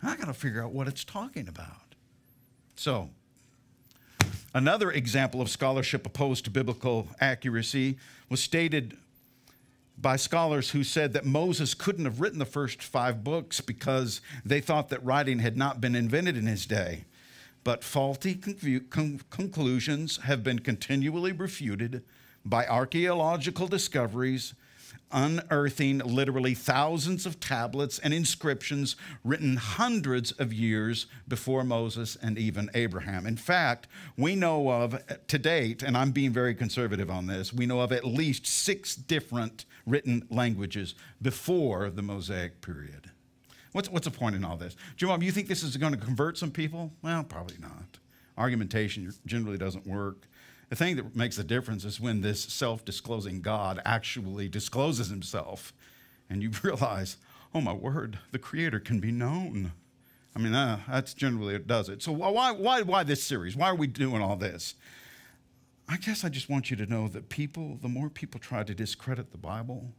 I 0.02 0.16
gotta 0.16 0.34
figure 0.34 0.64
out 0.64 0.72
what 0.72 0.88
it's 0.88 1.04
talking 1.04 1.48
about. 1.48 1.96
So 2.76 3.10
another 4.54 4.92
example 4.92 5.42
of 5.42 5.50
scholarship 5.50 6.06
opposed 6.06 6.46
to 6.46 6.52
biblical 6.52 7.08
accuracy 7.20 7.98
was 8.30 8.42
stated 8.42 8.98
by 9.98 10.16
scholars 10.16 10.72
who 10.72 10.84
said 10.84 11.14
that 11.14 11.26
Moses 11.26 11.74
couldn't 11.74 12.06
have 12.06 12.22
written 12.22 12.40
the 12.40 12.46
first 12.46 12.84
five 12.84 13.24
books 13.24 13.62
because 13.62 14.22
they 14.46 14.62
thought 14.62 14.90
that 14.90 15.04
writing 15.04 15.40
had 15.40 15.58
not 15.58 15.82
been 15.82 15.96
invented 15.96 16.38
in 16.38 16.46
his 16.46 16.66
day. 16.66 17.06
But 17.64 17.84
faulty 17.84 18.36
conclusions 18.36 20.18
have 20.18 20.44
been 20.44 20.60
continually 20.60 21.32
refuted 21.32 22.04
by 22.46 22.66
archaeological 22.68 23.68
discoveries 23.68 24.54
unearthing 25.12 26.00
literally 26.00 26.54
thousands 26.54 27.26
of 27.26 27.40
tablets 27.40 28.00
and 28.00 28.14
inscriptions 28.14 28.96
written 29.24 29.58
hundreds 29.58 30.32
of 30.34 30.52
years 30.52 31.08
before 31.28 31.64
Moses 31.64 32.18
and 32.22 32.38
even 32.38 32.70
Abraham. 32.74 33.26
In 33.26 33.38
fact, 33.38 33.88
we 34.18 34.36
know 34.36 34.70
of 34.70 35.02
to 35.28 35.38
date, 35.38 35.84
and 35.84 35.98
I'm 35.98 36.12
being 36.12 36.32
very 36.32 36.56
conservative 36.56 37.10
on 37.10 37.28
this, 37.28 37.54
we 37.54 37.66
know 37.66 37.80
of 37.80 37.92
at 37.92 38.06
least 38.06 38.46
six 38.46 38.96
different 38.96 39.66
written 39.86 40.28
languages 40.30 40.96
before 41.22 41.90
the 41.90 42.02
Mosaic 42.02 42.62
period. 42.62 43.12
What's, 43.72 43.90
what's 43.90 44.06
the 44.06 44.12
point 44.12 44.36
in 44.36 44.44
all 44.44 44.58
this? 44.58 44.76
Jim, 44.96 45.22
you 45.22 45.32
think 45.32 45.48
this 45.48 45.64
is 45.64 45.78
going 45.78 45.94
to 45.94 46.00
convert 46.00 46.38
some 46.38 46.52
people? 46.52 46.92
Well, 47.02 47.24
probably 47.24 47.58
not. 47.60 48.00
Argumentation 48.38 49.12
generally 49.26 49.58
doesn't 49.58 49.86
work. 49.86 50.28
The 50.70 50.76
thing 50.76 50.98
that 50.98 51.16
makes 51.16 51.38
the 51.38 51.44
difference 51.44 51.86
is 51.86 52.00
when 52.00 52.22
this 52.22 52.42
self 52.42 52.84
disclosing 52.84 53.42
God 53.42 53.82
actually 53.86 54.50
discloses 54.50 55.10
himself 55.10 55.74
and 56.30 56.44
you 56.44 56.52
realize, 56.64 57.18
oh 57.54 57.62
my 57.62 57.74
word, 57.74 58.20
the 58.32 58.40
Creator 58.40 58.82
can 58.82 59.00
be 59.00 59.12
known. 59.12 59.72
I 60.36 60.40
mean, 60.40 60.54
uh, 60.54 60.80
that's 60.88 61.14
generally 61.14 61.56
it 61.56 61.68
does 61.68 61.90
it. 61.90 62.04
So, 62.04 62.12
why, 62.12 62.52
why, 62.52 62.82
why 62.82 63.04
this 63.04 63.24
series? 63.24 63.56
Why 63.56 63.70
are 63.70 63.76
we 63.76 63.88
doing 63.88 64.22
all 64.22 64.36
this? 64.36 64.76
I 65.90 65.98
guess 65.98 66.26
I 66.26 66.30
just 66.30 66.50
want 66.50 66.70
you 66.70 66.76
to 66.78 66.86
know 66.86 67.08
that 67.08 67.30
people, 67.30 67.80
the 67.82 67.88
more 67.88 68.10
people 68.10 68.40
try 68.40 68.64
to 68.64 68.76
discredit 68.76 69.32
the 69.32 69.38
Bible, 69.38 69.94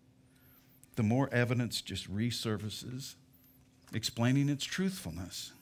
the 0.96 1.02
more 1.02 1.28
evidence 1.32 1.80
just 1.80 2.12
resurfaces 2.14 3.14
explaining 3.92 4.48
its 4.48 4.64
truthfulness. 4.64 5.52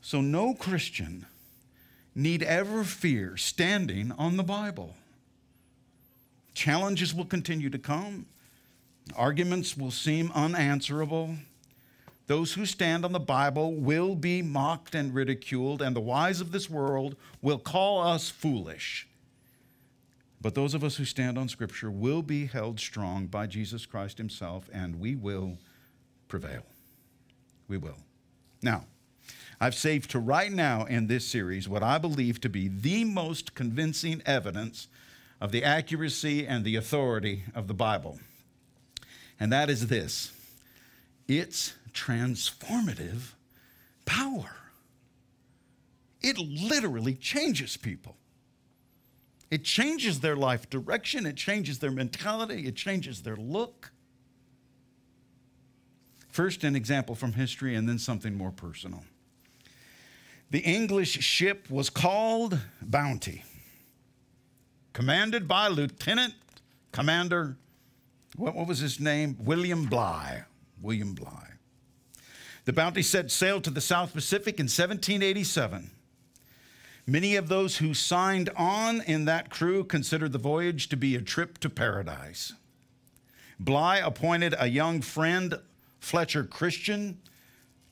So, 0.00 0.20
no 0.20 0.54
Christian 0.54 1.26
need 2.14 2.42
ever 2.42 2.84
fear 2.84 3.36
standing 3.36 4.12
on 4.12 4.36
the 4.36 4.42
Bible. 4.42 4.94
Challenges 6.54 7.14
will 7.14 7.24
continue 7.24 7.70
to 7.70 7.78
come, 7.78 8.26
arguments 9.16 9.76
will 9.76 9.90
seem 9.90 10.30
unanswerable. 10.34 11.36
Those 12.26 12.54
who 12.54 12.66
stand 12.66 13.04
on 13.04 13.12
the 13.12 13.20
Bible 13.20 13.74
will 13.74 14.14
be 14.14 14.42
mocked 14.42 14.94
and 14.94 15.12
ridiculed, 15.12 15.82
and 15.82 15.94
the 15.94 16.00
wise 16.00 16.40
of 16.40 16.52
this 16.52 16.70
world 16.70 17.16
will 17.40 17.58
call 17.58 18.00
us 18.00 18.30
foolish. 18.30 19.08
But 20.40 20.54
those 20.54 20.74
of 20.74 20.82
us 20.82 20.96
who 20.96 21.04
stand 21.04 21.38
on 21.38 21.48
Scripture 21.48 21.90
will 21.90 22.22
be 22.22 22.46
held 22.46 22.80
strong 22.80 23.26
by 23.26 23.46
Jesus 23.46 23.86
Christ 23.86 24.18
Himself, 24.18 24.68
and 24.72 24.98
we 24.98 25.14
will 25.14 25.58
prevail. 26.28 26.64
We 27.68 27.76
will. 27.76 27.98
Now, 28.62 28.84
I've 29.62 29.76
saved 29.76 30.10
to 30.10 30.18
right 30.18 30.50
now 30.50 30.86
in 30.86 31.06
this 31.06 31.24
series 31.24 31.68
what 31.68 31.84
I 31.84 31.96
believe 31.96 32.40
to 32.40 32.48
be 32.48 32.66
the 32.66 33.04
most 33.04 33.54
convincing 33.54 34.20
evidence 34.26 34.88
of 35.40 35.52
the 35.52 35.62
accuracy 35.62 36.44
and 36.44 36.64
the 36.64 36.74
authority 36.74 37.44
of 37.54 37.68
the 37.68 37.72
Bible. 37.72 38.18
And 39.38 39.52
that 39.52 39.70
is 39.70 39.86
this 39.86 40.32
it's 41.28 41.74
transformative 41.92 43.34
power. 44.04 44.56
It 46.22 46.38
literally 46.38 47.14
changes 47.14 47.76
people. 47.76 48.16
It 49.48 49.62
changes 49.62 50.18
their 50.18 50.34
life 50.34 50.68
direction, 50.70 51.24
it 51.24 51.36
changes 51.36 51.78
their 51.78 51.92
mentality, 51.92 52.66
it 52.66 52.74
changes 52.74 53.22
their 53.22 53.36
look. 53.36 53.92
First, 56.30 56.64
an 56.64 56.74
example 56.74 57.14
from 57.14 57.34
history, 57.34 57.76
and 57.76 57.88
then 57.88 58.00
something 58.00 58.34
more 58.34 58.50
personal. 58.50 59.04
The 60.52 60.60
English 60.60 61.12
ship 61.22 61.70
was 61.70 61.88
called 61.88 62.58
Bounty, 62.82 63.42
commanded 64.92 65.48
by 65.48 65.68
Lieutenant 65.68 66.34
Commander, 66.92 67.56
what, 68.36 68.54
what 68.54 68.66
was 68.66 68.80
his 68.80 69.00
name? 69.00 69.38
William 69.40 69.86
Bligh. 69.86 70.44
William 70.82 71.14
Bligh. 71.14 71.54
The 72.66 72.74
Bounty 72.74 73.00
set 73.00 73.30
sail 73.30 73.62
to 73.62 73.70
the 73.70 73.80
South 73.80 74.12
Pacific 74.12 74.60
in 74.60 74.64
1787. 74.64 75.90
Many 77.06 77.34
of 77.36 77.48
those 77.48 77.78
who 77.78 77.94
signed 77.94 78.50
on 78.54 79.00
in 79.00 79.24
that 79.24 79.48
crew 79.48 79.84
considered 79.84 80.32
the 80.32 80.38
voyage 80.38 80.90
to 80.90 80.98
be 80.98 81.16
a 81.16 81.22
trip 81.22 81.56
to 81.60 81.70
paradise. 81.70 82.52
Bligh 83.58 84.00
appointed 84.04 84.54
a 84.58 84.68
young 84.68 85.00
friend, 85.00 85.58
Fletcher 85.98 86.44
Christian, 86.44 87.22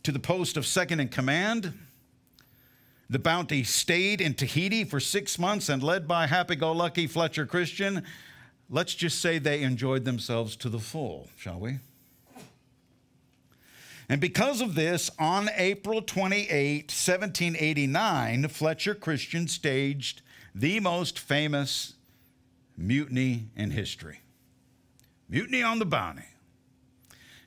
to 0.03 0.13
the 0.13 0.19
post 0.19 0.59
of 0.59 0.67
second 0.67 1.01
in 1.01 1.09
command. 1.09 1.73
The 3.11 3.19
Bounty 3.19 3.65
stayed 3.65 4.21
in 4.21 4.35
Tahiti 4.35 4.85
for 4.85 5.01
six 5.01 5.37
months 5.37 5.69
and, 5.69 5.83
led 5.83 6.07
by 6.07 6.29
happy 6.29 6.55
go 6.55 6.71
lucky 6.71 7.09
Fletcher 7.09 7.45
Christian, 7.45 8.05
let's 8.71 8.95
just 8.95 9.21
say 9.21 9.41
they 9.41 9.63
enjoyed 9.63 10.05
themselves 10.05 10.55
to 10.57 10.69
the 10.69 10.79
full, 10.79 11.29
shall 11.37 11.59
we? 11.59 11.81
And 14.09 14.21
because 14.21 14.61
of 14.61 14.77
this, 14.77 15.11
on 15.19 15.51
April 15.57 16.03
28, 16.03 16.85
1789, 16.85 18.47
Fletcher 18.47 18.95
Christian 18.95 19.49
staged 19.49 20.23
the 20.55 20.79
most 20.79 21.19
famous 21.19 21.95
mutiny 22.77 23.49
in 23.57 23.73
history 23.73 24.21
Mutiny 25.29 25.63
on 25.63 25.81
the 25.81 25.85
Bounty. 25.85 26.23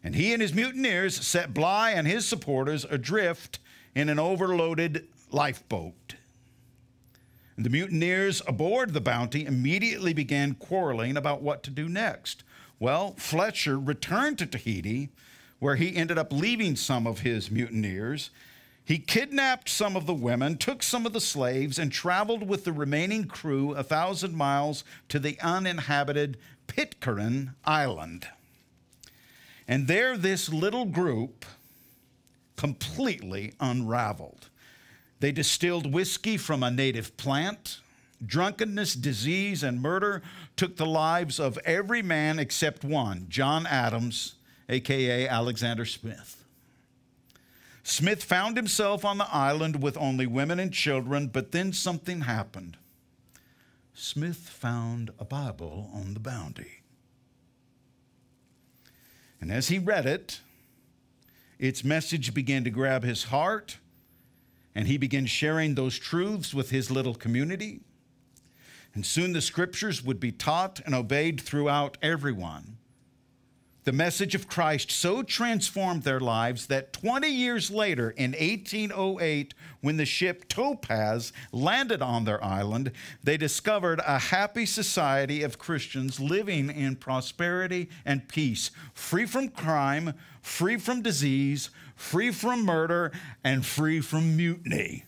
And 0.04 0.16
he 0.16 0.34
and 0.34 0.42
his 0.42 0.54
mutineers 0.54 1.16
set 1.26 1.54
Bligh 1.54 1.92
and 1.92 2.06
his 2.06 2.26
supporters 2.26 2.86
adrift 2.90 3.60
in 3.96 4.10
an 4.10 4.20
overloaded 4.20 5.08
lifeboat. 5.34 6.16
The 7.58 7.70
mutineers 7.70 8.42
aboard 8.48 8.94
the 8.94 9.02
Bounty 9.02 9.46
immediately 9.46 10.14
began 10.14 10.56
quarreling 10.56 11.18
about 11.18 11.42
what 11.42 11.64
to 11.64 11.70
do 11.70 11.88
next. 11.88 12.44
Well, 12.80 13.14
Fletcher 13.18 13.78
returned 13.80 14.40
to 14.40 14.46
Tahiti, 14.46 15.10
where 15.60 15.76
he 15.76 15.96
ended 15.96 16.18
up 16.18 16.34
leaving 16.34 16.76
some 16.76 17.06
of 17.06 17.20
his 17.20 17.52
mutineers. 17.52 18.32
He 18.84 18.98
kidnapped 18.98 19.70
some 19.70 19.96
of 19.96 20.06
the 20.06 20.14
women, 20.14 20.58
took 20.58 20.84
some 20.84 21.06
of 21.06 21.14
the 21.14 21.22
slaves, 21.22 21.80
and 21.80 21.92
traveled 21.92 22.48
with 22.48 22.66
the 22.66 22.74
remaining 22.74 23.26
crew 23.26 23.74
a 23.74 23.84
thousand 23.84 24.36
miles 24.36 24.84
to 25.10 25.20
the 25.20 25.40
uninhabited 25.40 26.38
Pitcairn 26.68 27.56
Island. 27.64 28.28
And 29.68 29.88
there, 29.88 30.18
this 30.18 30.50
little 30.50 30.86
group 30.86 31.46
completely 32.58 33.54
unraveled. 33.60 34.50
They 35.24 35.32
distilled 35.32 35.94
whiskey 35.94 36.36
from 36.36 36.64
a 36.64 36.70
native 36.70 37.16
plant. 37.16 37.80
Drunkenness, 38.26 38.94
disease, 38.94 39.64
and 39.64 39.82
murder 39.82 40.22
took 40.58 40.76
the 40.76 40.86
lives 40.86 41.40
of 41.40 41.58
every 41.60 42.02
man 42.02 42.40
except 42.40 42.84
one, 42.84 43.28
John 43.30 43.66
Adams, 43.66 44.36
aka 44.68 45.26
Alexander 45.26 45.86
Smith. 45.86 46.44
Smith 47.84 48.22
found 48.22 48.58
himself 48.58 49.06
on 49.06 49.18
the 49.18 49.34
island 49.34 49.82
with 49.82 49.96
only 49.96 50.28
women 50.28 50.60
and 50.60 50.74
children, 50.74 51.28
but 51.28 51.54
then 51.54 51.72
something 51.72 52.24
happened. 52.24 52.76
Smith 53.94 54.50
found 54.50 55.12
a 55.20 55.24
Bible 55.24 55.90
on 55.94 56.16
the 56.16 56.20
bounty. 56.20 56.82
And 59.40 59.54
as 59.54 59.70
he 59.70 59.80
read 59.80 60.06
it, 60.06 60.42
its 61.60 61.82
message 61.82 62.34
began 62.34 62.66
to 62.66 62.70
grab 62.70 63.04
his 63.04 63.24
heart 63.24 63.78
and 64.76 64.88
he 64.88 64.98
began 64.98 65.26
sharing 65.26 65.76
those 65.76 65.98
truths 65.98 66.54
with 66.54 66.70
his 66.70 66.90
little 66.90 67.16
community. 67.16 67.82
And 68.94 69.06
soon 69.06 69.34
the 69.34 69.42
scriptures 69.42 70.04
would 70.04 70.20
be 70.20 70.32
taught 70.32 70.80
and 70.86 70.94
obeyed 70.94 71.42
throughout 71.42 71.98
everyone. 72.02 72.78
The 73.84 73.92
message 73.92 74.34
of 74.34 74.48
Christ 74.48 74.92
so 74.92 75.24
transformed 75.24 76.04
their 76.04 76.20
lives 76.20 76.68
that 76.68 76.94
20 76.94 77.28
years 77.28 77.70
later, 77.70 78.12
in 78.12 78.32
1808, 78.32 79.54
when 79.82 79.98
the 79.98 80.06
ship 80.06 80.48
Topaz 80.48 81.34
landed 81.52 82.02
on 82.02 82.24
their 82.24 82.44
island, 82.44 82.92
they 83.24 83.36
discovered 83.36 84.00
a 84.06 84.20
happy 84.20 84.66
society 84.66 85.44
of 85.44 85.60
Christians 85.60 86.20
living 86.20 86.70
in 86.70 86.96
prosperity 86.96 87.90
and 88.06 88.28
peace, 88.30 88.72
free 88.94 89.26
from 89.26 89.50
crime, 89.50 90.14
free 90.42 90.78
from 90.78 91.02
disease, 91.02 91.70
free 91.96 92.32
from 92.32 92.66
murder, 92.66 93.12
and 93.44 93.66
free 93.66 94.00
from 94.00 94.38
mutiny. 94.38 95.06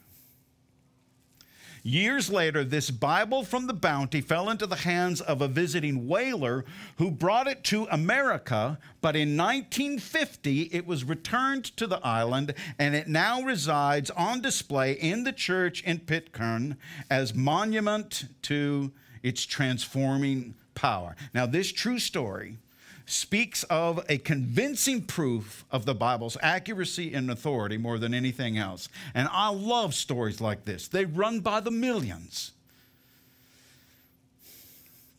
Years 1.88 2.32
later, 2.32 2.63
this 2.63 2.89
Bible 2.89 3.43
from 3.43 3.67
the 3.67 3.74
Bounty 3.74 4.19
fell 4.19 4.50
into 4.50 4.65
the 4.65 4.76
hands 4.76 5.21
of 5.21 5.39
a 5.39 5.48
visiting 5.48 6.08
whaler 6.08 6.65
who 6.98 7.12
brought 7.12 7.45
it 7.45 7.63
to 7.65 7.88
America, 7.91 8.80
but 9.02 9.15
in 9.15 9.38
1950 9.38 10.62
it 10.74 10.88
was 10.88 11.04
returned 11.04 11.65
to 11.78 11.86
the 11.86 12.04
island 12.04 12.56
and 12.80 12.95
it 12.95 13.08
now 13.08 13.43
resides 13.43 14.10
on 14.10 14.41
display 14.41 14.93
in 14.93 15.26
the 15.26 15.32
church 15.32 15.84
in 15.84 16.00
Pitcairn 16.00 16.76
as 17.12 17.36
monument 17.36 18.30
to 18.41 18.91
its 19.21 19.45
transforming 19.45 20.56
power. 20.74 21.15
Now, 21.36 21.45
this 21.45 21.71
true 21.71 22.00
story 22.00 22.58
speaks 23.06 23.63
of 23.65 24.04
a 24.10 24.18
convincing 24.18 25.02
proof 25.02 25.63
of 25.72 25.86
the 25.86 25.94
Bible's 25.94 26.38
accuracy 26.41 27.13
and 27.13 27.30
authority 27.30 27.78
more 27.78 28.00
than 28.00 28.13
anything 28.13 28.58
else. 28.58 28.89
And 29.13 29.30
I 29.32 29.50
love 29.50 29.94
stories 29.94 30.41
like 30.41 30.65
this, 30.65 30.88
they 30.88 31.06
run 31.06 31.39
by 31.39 31.60
the 31.60 31.72
millions. 31.72 32.52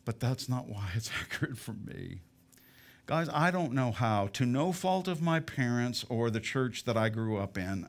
But 0.05 0.21
that's 0.21 0.49
not 0.49 0.69
why 0.69 0.91
it's 0.95 1.11
accurate 1.21 1.59
for 1.59 1.73
me. 1.73 2.21
Guys, 3.07 3.29
I 3.33 3.53
don't 3.53 3.73
know 3.73 3.93
how, 3.93 4.29
to 4.33 4.45
no 4.45 4.73
fault 4.73 5.07
of 5.07 5.23
my 5.23 5.39
parents 5.39 6.05
or 6.09 6.29
the 6.29 6.41
church 6.41 6.85
that 6.85 6.97
I 6.97 7.09
grew 7.09 7.37
up 7.37 7.57
in, 7.57 7.89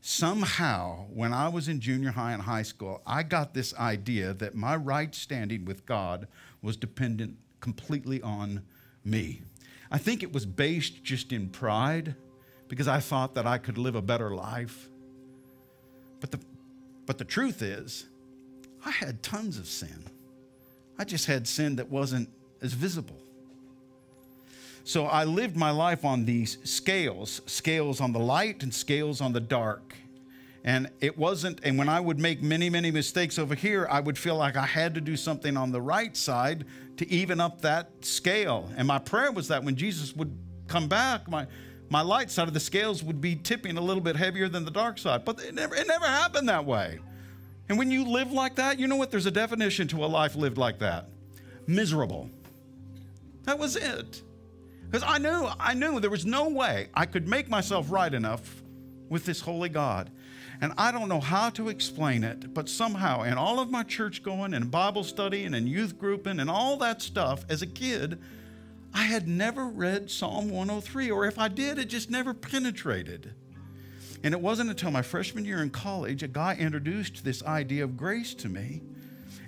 somehow, 0.00 1.06
when 1.12 1.32
I 1.32 1.48
was 1.48 1.68
in 1.68 1.78
junior 1.78 2.10
high 2.10 2.32
and 2.32 2.42
high 2.42 2.62
school, 2.62 3.00
I 3.06 3.22
got 3.22 3.54
this 3.54 3.72
idea 3.74 4.34
that 4.34 4.56
my 4.56 4.74
right 4.74 5.14
standing 5.14 5.64
with 5.64 5.86
God 5.86 6.26
was 6.62 6.76
dependent 6.76 7.36
completely 7.60 8.20
on 8.22 8.62
me. 9.04 9.42
I 9.90 9.98
think 9.98 10.22
it 10.22 10.32
was 10.32 10.46
based 10.46 11.02
just 11.02 11.32
in 11.32 11.48
pride 11.48 12.14
because 12.68 12.86
I 12.86 13.00
thought 13.00 13.34
that 13.34 13.46
I 13.46 13.58
could 13.58 13.78
live 13.78 13.96
a 13.96 14.02
better 14.02 14.34
life. 14.34 14.88
But 16.20 16.30
the, 16.30 16.40
but 17.06 17.18
the 17.18 17.24
truth 17.24 17.62
is, 17.62 18.06
I 18.84 18.90
had 18.90 19.22
tons 19.22 19.58
of 19.58 19.66
sin. 19.66 20.04
I 20.98 21.04
just 21.04 21.26
had 21.26 21.48
sin 21.48 21.76
that 21.76 21.90
wasn't 21.90 22.28
as 22.62 22.72
visible. 22.72 23.16
So 24.84 25.06
I 25.06 25.24
lived 25.24 25.56
my 25.56 25.70
life 25.70 26.04
on 26.04 26.24
these 26.24 26.58
scales 26.64 27.42
scales 27.46 28.00
on 28.00 28.12
the 28.12 28.18
light 28.18 28.62
and 28.62 28.72
scales 28.72 29.20
on 29.20 29.32
the 29.32 29.40
dark. 29.40 29.94
And 30.62 30.90
it 31.00 31.16
wasn't, 31.16 31.60
and 31.62 31.78
when 31.78 31.88
I 31.88 32.00
would 32.00 32.18
make 32.18 32.42
many, 32.42 32.68
many 32.68 32.90
mistakes 32.90 33.38
over 33.38 33.54
here, 33.54 33.88
I 33.90 34.00
would 34.00 34.18
feel 34.18 34.36
like 34.36 34.56
I 34.56 34.66
had 34.66 34.94
to 34.94 35.00
do 35.00 35.16
something 35.16 35.56
on 35.56 35.72
the 35.72 35.80
right 35.80 36.14
side 36.14 36.66
to 37.00 37.10
even 37.10 37.40
up 37.40 37.62
that 37.62 38.04
scale. 38.04 38.70
And 38.76 38.86
my 38.86 38.98
prayer 38.98 39.32
was 39.32 39.48
that 39.48 39.64
when 39.64 39.74
Jesus 39.74 40.14
would 40.14 40.36
come 40.68 40.86
back, 40.86 41.30
my, 41.30 41.46
my 41.88 42.02
light 42.02 42.30
side 42.30 42.46
of 42.46 42.52
the 42.52 42.60
scales 42.60 43.02
would 43.02 43.22
be 43.22 43.34
tipping 43.36 43.78
a 43.78 43.80
little 43.80 44.02
bit 44.02 44.16
heavier 44.16 44.50
than 44.50 44.66
the 44.66 44.70
dark 44.70 44.98
side. 44.98 45.24
But 45.24 45.42
it 45.42 45.54
never, 45.54 45.74
it 45.74 45.86
never 45.86 46.04
happened 46.04 46.50
that 46.50 46.66
way. 46.66 46.98
And 47.70 47.78
when 47.78 47.90
you 47.90 48.04
live 48.04 48.32
like 48.32 48.56
that, 48.56 48.78
you 48.78 48.86
know 48.86 48.96
what? 48.96 49.10
There's 49.10 49.24
a 49.24 49.30
definition 49.30 49.88
to 49.88 50.04
a 50.04 50.08
life 50.08 50.36
lived 50.36 50.58
like 50.58 50.80
that 50.80 51.08
miserable. 51.66 52.28
That 53.44 53.58
was 53.58 53.76
it. 53.76 54.20
Because 54.84 55.02
I 55.06 55.16
knew, 55.16 55.48
I 55.58 55.72
knew 55.72 56.00
there 56.00 56.10
was 56.10 56.26
no 56.26 56.50
way 56.50 56.88
I 56.92 57.06
could 57.06 57.26
make 57.26 57.48
myself 57.48 57.90
right 57.90 58.12
enough 58.12 58.62
with 59.08 59.24
this 59.24 59.40
holy 59.40 59.70
God. 59.70 60.10
And 60.60 60.74
I 60.76 60.92
don't 60.92 61.08
know 61.08 61.20
how 61.20 61.48
to 61.50 61.68
explain 61.68 62.22
it, 62.22 62.52
but 62.52 62.68
somehow 62.68 63.22
in 63.22 63.34
all 63.34 63.60
of 63.60 63.70
my 63.70 63.82
church 63.82 64.22
going 64.22 64.52
and 64.52 64.70
Bible 64.70 65.04
study 65.04 65.44
and 65.44 65.54
in 65.54 65.66
youth 65.66 65.98
grouping 65.98 66.38
and 66.38 66.50
all 66.50 66.76
that 66.78 67.00
stuff 67.00 67.44
as 67.48 67.62
a 67.62 67.66
kid, 67.66 68.20
I 68.92 69.04
had 69.04 69.26
never 69.26 69.64
read 69.64 70.10
Psalm 70.10 70.50
103, 70.50 71.10
or 71.10 71.26
if 71.26 71.38
I 71.38 71.48
did, 71.48 71.78
it 71.78 71.86
just 71.86 72.10
never 72.10 72.34
penetrated. 72.34 73.32
And 74.22 74.34
it 74.34 74.40
wasn't 74.40 74.70
until 74.70 74.90
my 74.90 75.00
freshman 75.00 75.46
year 75.46 75.62
in 75.62 75.70
college 75.70 76.22
a 76.22 76.28
guy 76.28 76.56
introduced 76.56 77.24
this 77.24 77.42
idea 77.44 77.84
of 77.84 77.96
grace 77.96 78.34
to 78.34 78.48
me. 78.48 78.82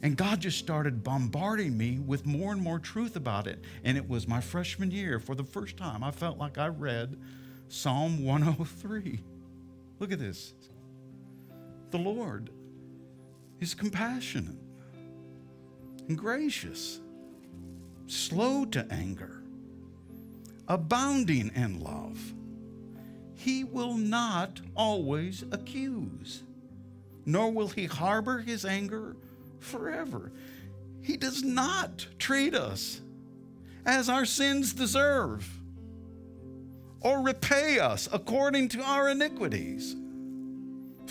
And 0.02 0.16
God 0.16 0.40
just 0.40 0.58
started 0.58 1.04
bombarding 1.04 1.76
me 1.76 1.98
with 2.00 2.26
more 2.26 2.52
and 2.52 2.60
more 2.60 2.78
truth 2.78 3.14
about 3.14 3.46
it. 3.46 3.60
And 3.84 3.96
it 3.96 4.08
was 4.08 4.26
my 4.26 4.40
freshman 4.40 4.90
year, 4.90 5.20
for 5.20 5.34
the 5.34 5.44
first 5.44 5.76
time, 5.76 6.02
I 6.02 6.10
felt 6.10 6.38
like 6.38 6.58
I 6.58 6.68
read 6.68 7.20
Psalm 7.68 8.24
103. 8.24 9.20
Look 10.00 10.10
at 10.10 10.18
this. 10.18 10.54
The 11.92 11.98
Lord 11.98 12.48
is 13.60 13.74
compassionate 13.74 14.56
and 16.08 16.16
gracious, 16.16 17.00
slow 18.06 18.64
to 18.64 18.86
anger, 18.90 19.42
abounding 20.68 21.50
in 21.54 21.80
love. 21.80 22.18
He 23.34 23.64
will 23.64 23.98
not 23.98 24.62
always 24.74 25.44
accuse, 25.52 26.42
nor 27.26 27.52
will 27.52 27.68
he 27.68 27.84
harbor 27.84 28.38
his 28.38 28.64
anger 28.64 29.14
forever. 29.60 30.32
He 31.02 31.18
does 31.18 31.42
not 31.42 32.06
treat 32.18 32.54
us 32.54 33.02
as 33.84 34.08
our 34.08 34.24
sins 34.24 34.72
deserve 34.72 35.46
or 37.00 37.20
repay 37.20 37.80
us 37.80 38.08
according 38.10 38.68
to 38.70 38.80
our 38.80 39.10
iniquities. 39.10 39.94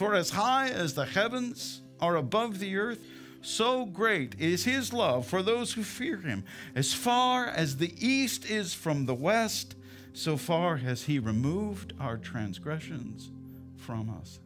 For 0.01 0.15
as 0.15 0.31
high 0.31 0.69
as 0.69 0.95
the 0.95 1.05
heavens 1.05 1.83
are 1.99 2.15
above 2.15 2.57
the 2.57 2.75
earth, 2.75 3.05
so 3.43 3.85
great 3.85 4.33
is 4.39 4.63
his 4.63 4.91
love 4.91 5.27
for 5.27 5.43
those 5.43 5.73
who 5.73 5.83
fear 5.83 6.17
him. 6.17 6.43
As 6.73 6.91
far 6.91 7.45
as 7.45 7.77
the 7.77 7.93
east 8.03 8.49
is 8.49 8.73
from 8.73 9.05
the 9.05 9.13
west, 9.13 9.75
so 10.13 10.37
far 10.37 10.77
has 10.77 11.03
he 11.03 11.19
removed 11.19 11.93
our 11.99 12.17
transgressions 12.17 13.29
from 13.77 14.09
us. 14.09 14.39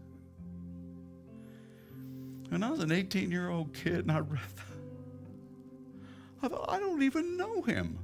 When 2.49 2.61
I 2.61 2.69
was 2.69 2.81
an 2.81 2.91
18 2.91 3.31
year 3.31 3.49
old 3.49 3.73
kid 3.73 3.99
and 3.99 4.11
I 4.11 4.19
read 4.19 4.41
that, 4.57 6.43
I 6.43 6.47
thought, 6.49 6.69
I 6.69 6.81
don't 6.81 7.01
even 7.01 7.37
know 7.37 7.61
him. 7.61 7.97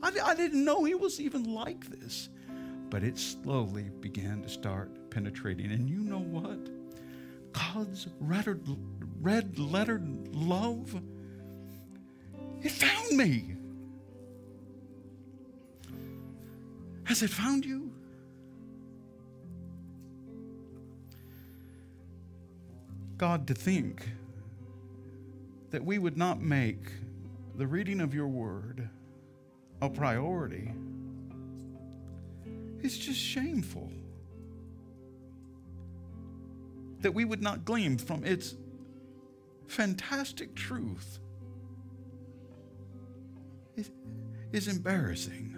I, 0.00 0.12
I 0.24 0.36
didn't 0.36 0.64
know 0.64 0.84
he 0.84 0.94
was 0.94 1.20
even 1.20 1.52
like 1.52 1.86
this. 1.86 2.28
But 2.88 3.02
it 3.02 3.18
slowly 3.18 3.90
began 3.98 4.42
to 4.42 4.48
start 4.48 4.92
penetrating. 5.16 5.72
And 5.72 5.88
you 5.88 6.00
know 6.00 6.18
what? 6.18 6.58
God's 7.54 8.06
red, 8.20 8.60
red 9.22 9.58
lettered 9.58 10.28
love, 10.28 10.94
it 12.62 12.70
found 12.70 13.16
me. 13.16 13.56
Has 17.04 17.22
it 17.22 17.30
found 17.30 17.64
you? 17.64 17.90
God, 23.16 23.46
to 23.46 23.54
think 23.54 24.06
that 25.70 25.82
we 25.82 25.98
would 25.98 26.18
not 26.18 26.42
make 26.42 26.90
the 27.56 27.66
reading 27.66 28.02
of 28.02 28.12
your 28.12 28.28
word 28.28 28.86
a 29.80 29.88
priority 29.88 30.74
is 32.82 32.98
just 32.98 33.18
shameful 33.18 33.90
that 37.06 37.12
we 37.12 37.24
would 37.24 37.40
not 37.40 37.64
glean 37.64 37.96
from 37.96 38.24
its 38.24 38.56
fantastic 39.68 40.56
truth 40.56 41.20
is 44.50 44.66
embarrassing. 44.66 45.54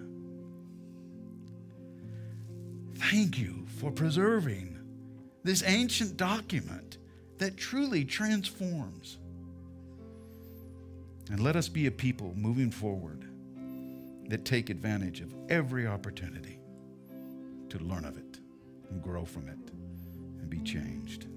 Thank 2.96 3.38
you 3.38 3.64
for 3.80 3.90
preserving 3.90 4.78
this 5.42 5.62
ancient 5.64 6.18
document 6.18 6.98
that 7.38 7.56
truly 7.56 8.04
transforms. 8.04 9.16
And 11.30 11.40
let 11.40 11.56
us 11.56 11.70
be 11.70 11.86
a 11.86 11.90
people 11.90 12.34
moving 12.36 12.70
forward 12.70 13.24
that 14.28 14.44
take 14.44 14.68
advantage 14.68 15.22
of 15.22 15.34
every 15.48 15.86
opportunity 15.86 16.58
to 17.70 17.78
learn 17.78 18.04
of 18.04 18.18
it 18.18 18.38
and 18.90 19.02
grow 19.02 19.24
from 19.24 19.48
it 19.48 19.72
and 20.40 20.50
be 20.50 20.60
changed. 20.60 21.27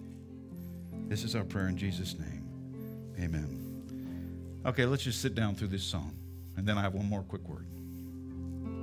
This 1.07 1.23
is 1.23 1.35
our 1.35 1.43
prayer 1.43 1.67
in 1.67 1.77
Jesus' 1.77 2.17
name. 2.17 2.47
Amen. 3.19 4.61
Okay, 4.65 4.85
let's 4.85 5.03
just 5.03 5.21
sit 5.21 5.35
down 5.35 5.55
through 5.55 5.69
this 5.69 5.83
song, 5.83 6.15
and 6.55 6.67
then 6.67 6.77
I 6.77 6.81
have 6.81 6.93
one 6.93 7.07
more 7.07 7.23
quick 7.23 7.47
word. 7.47 7.67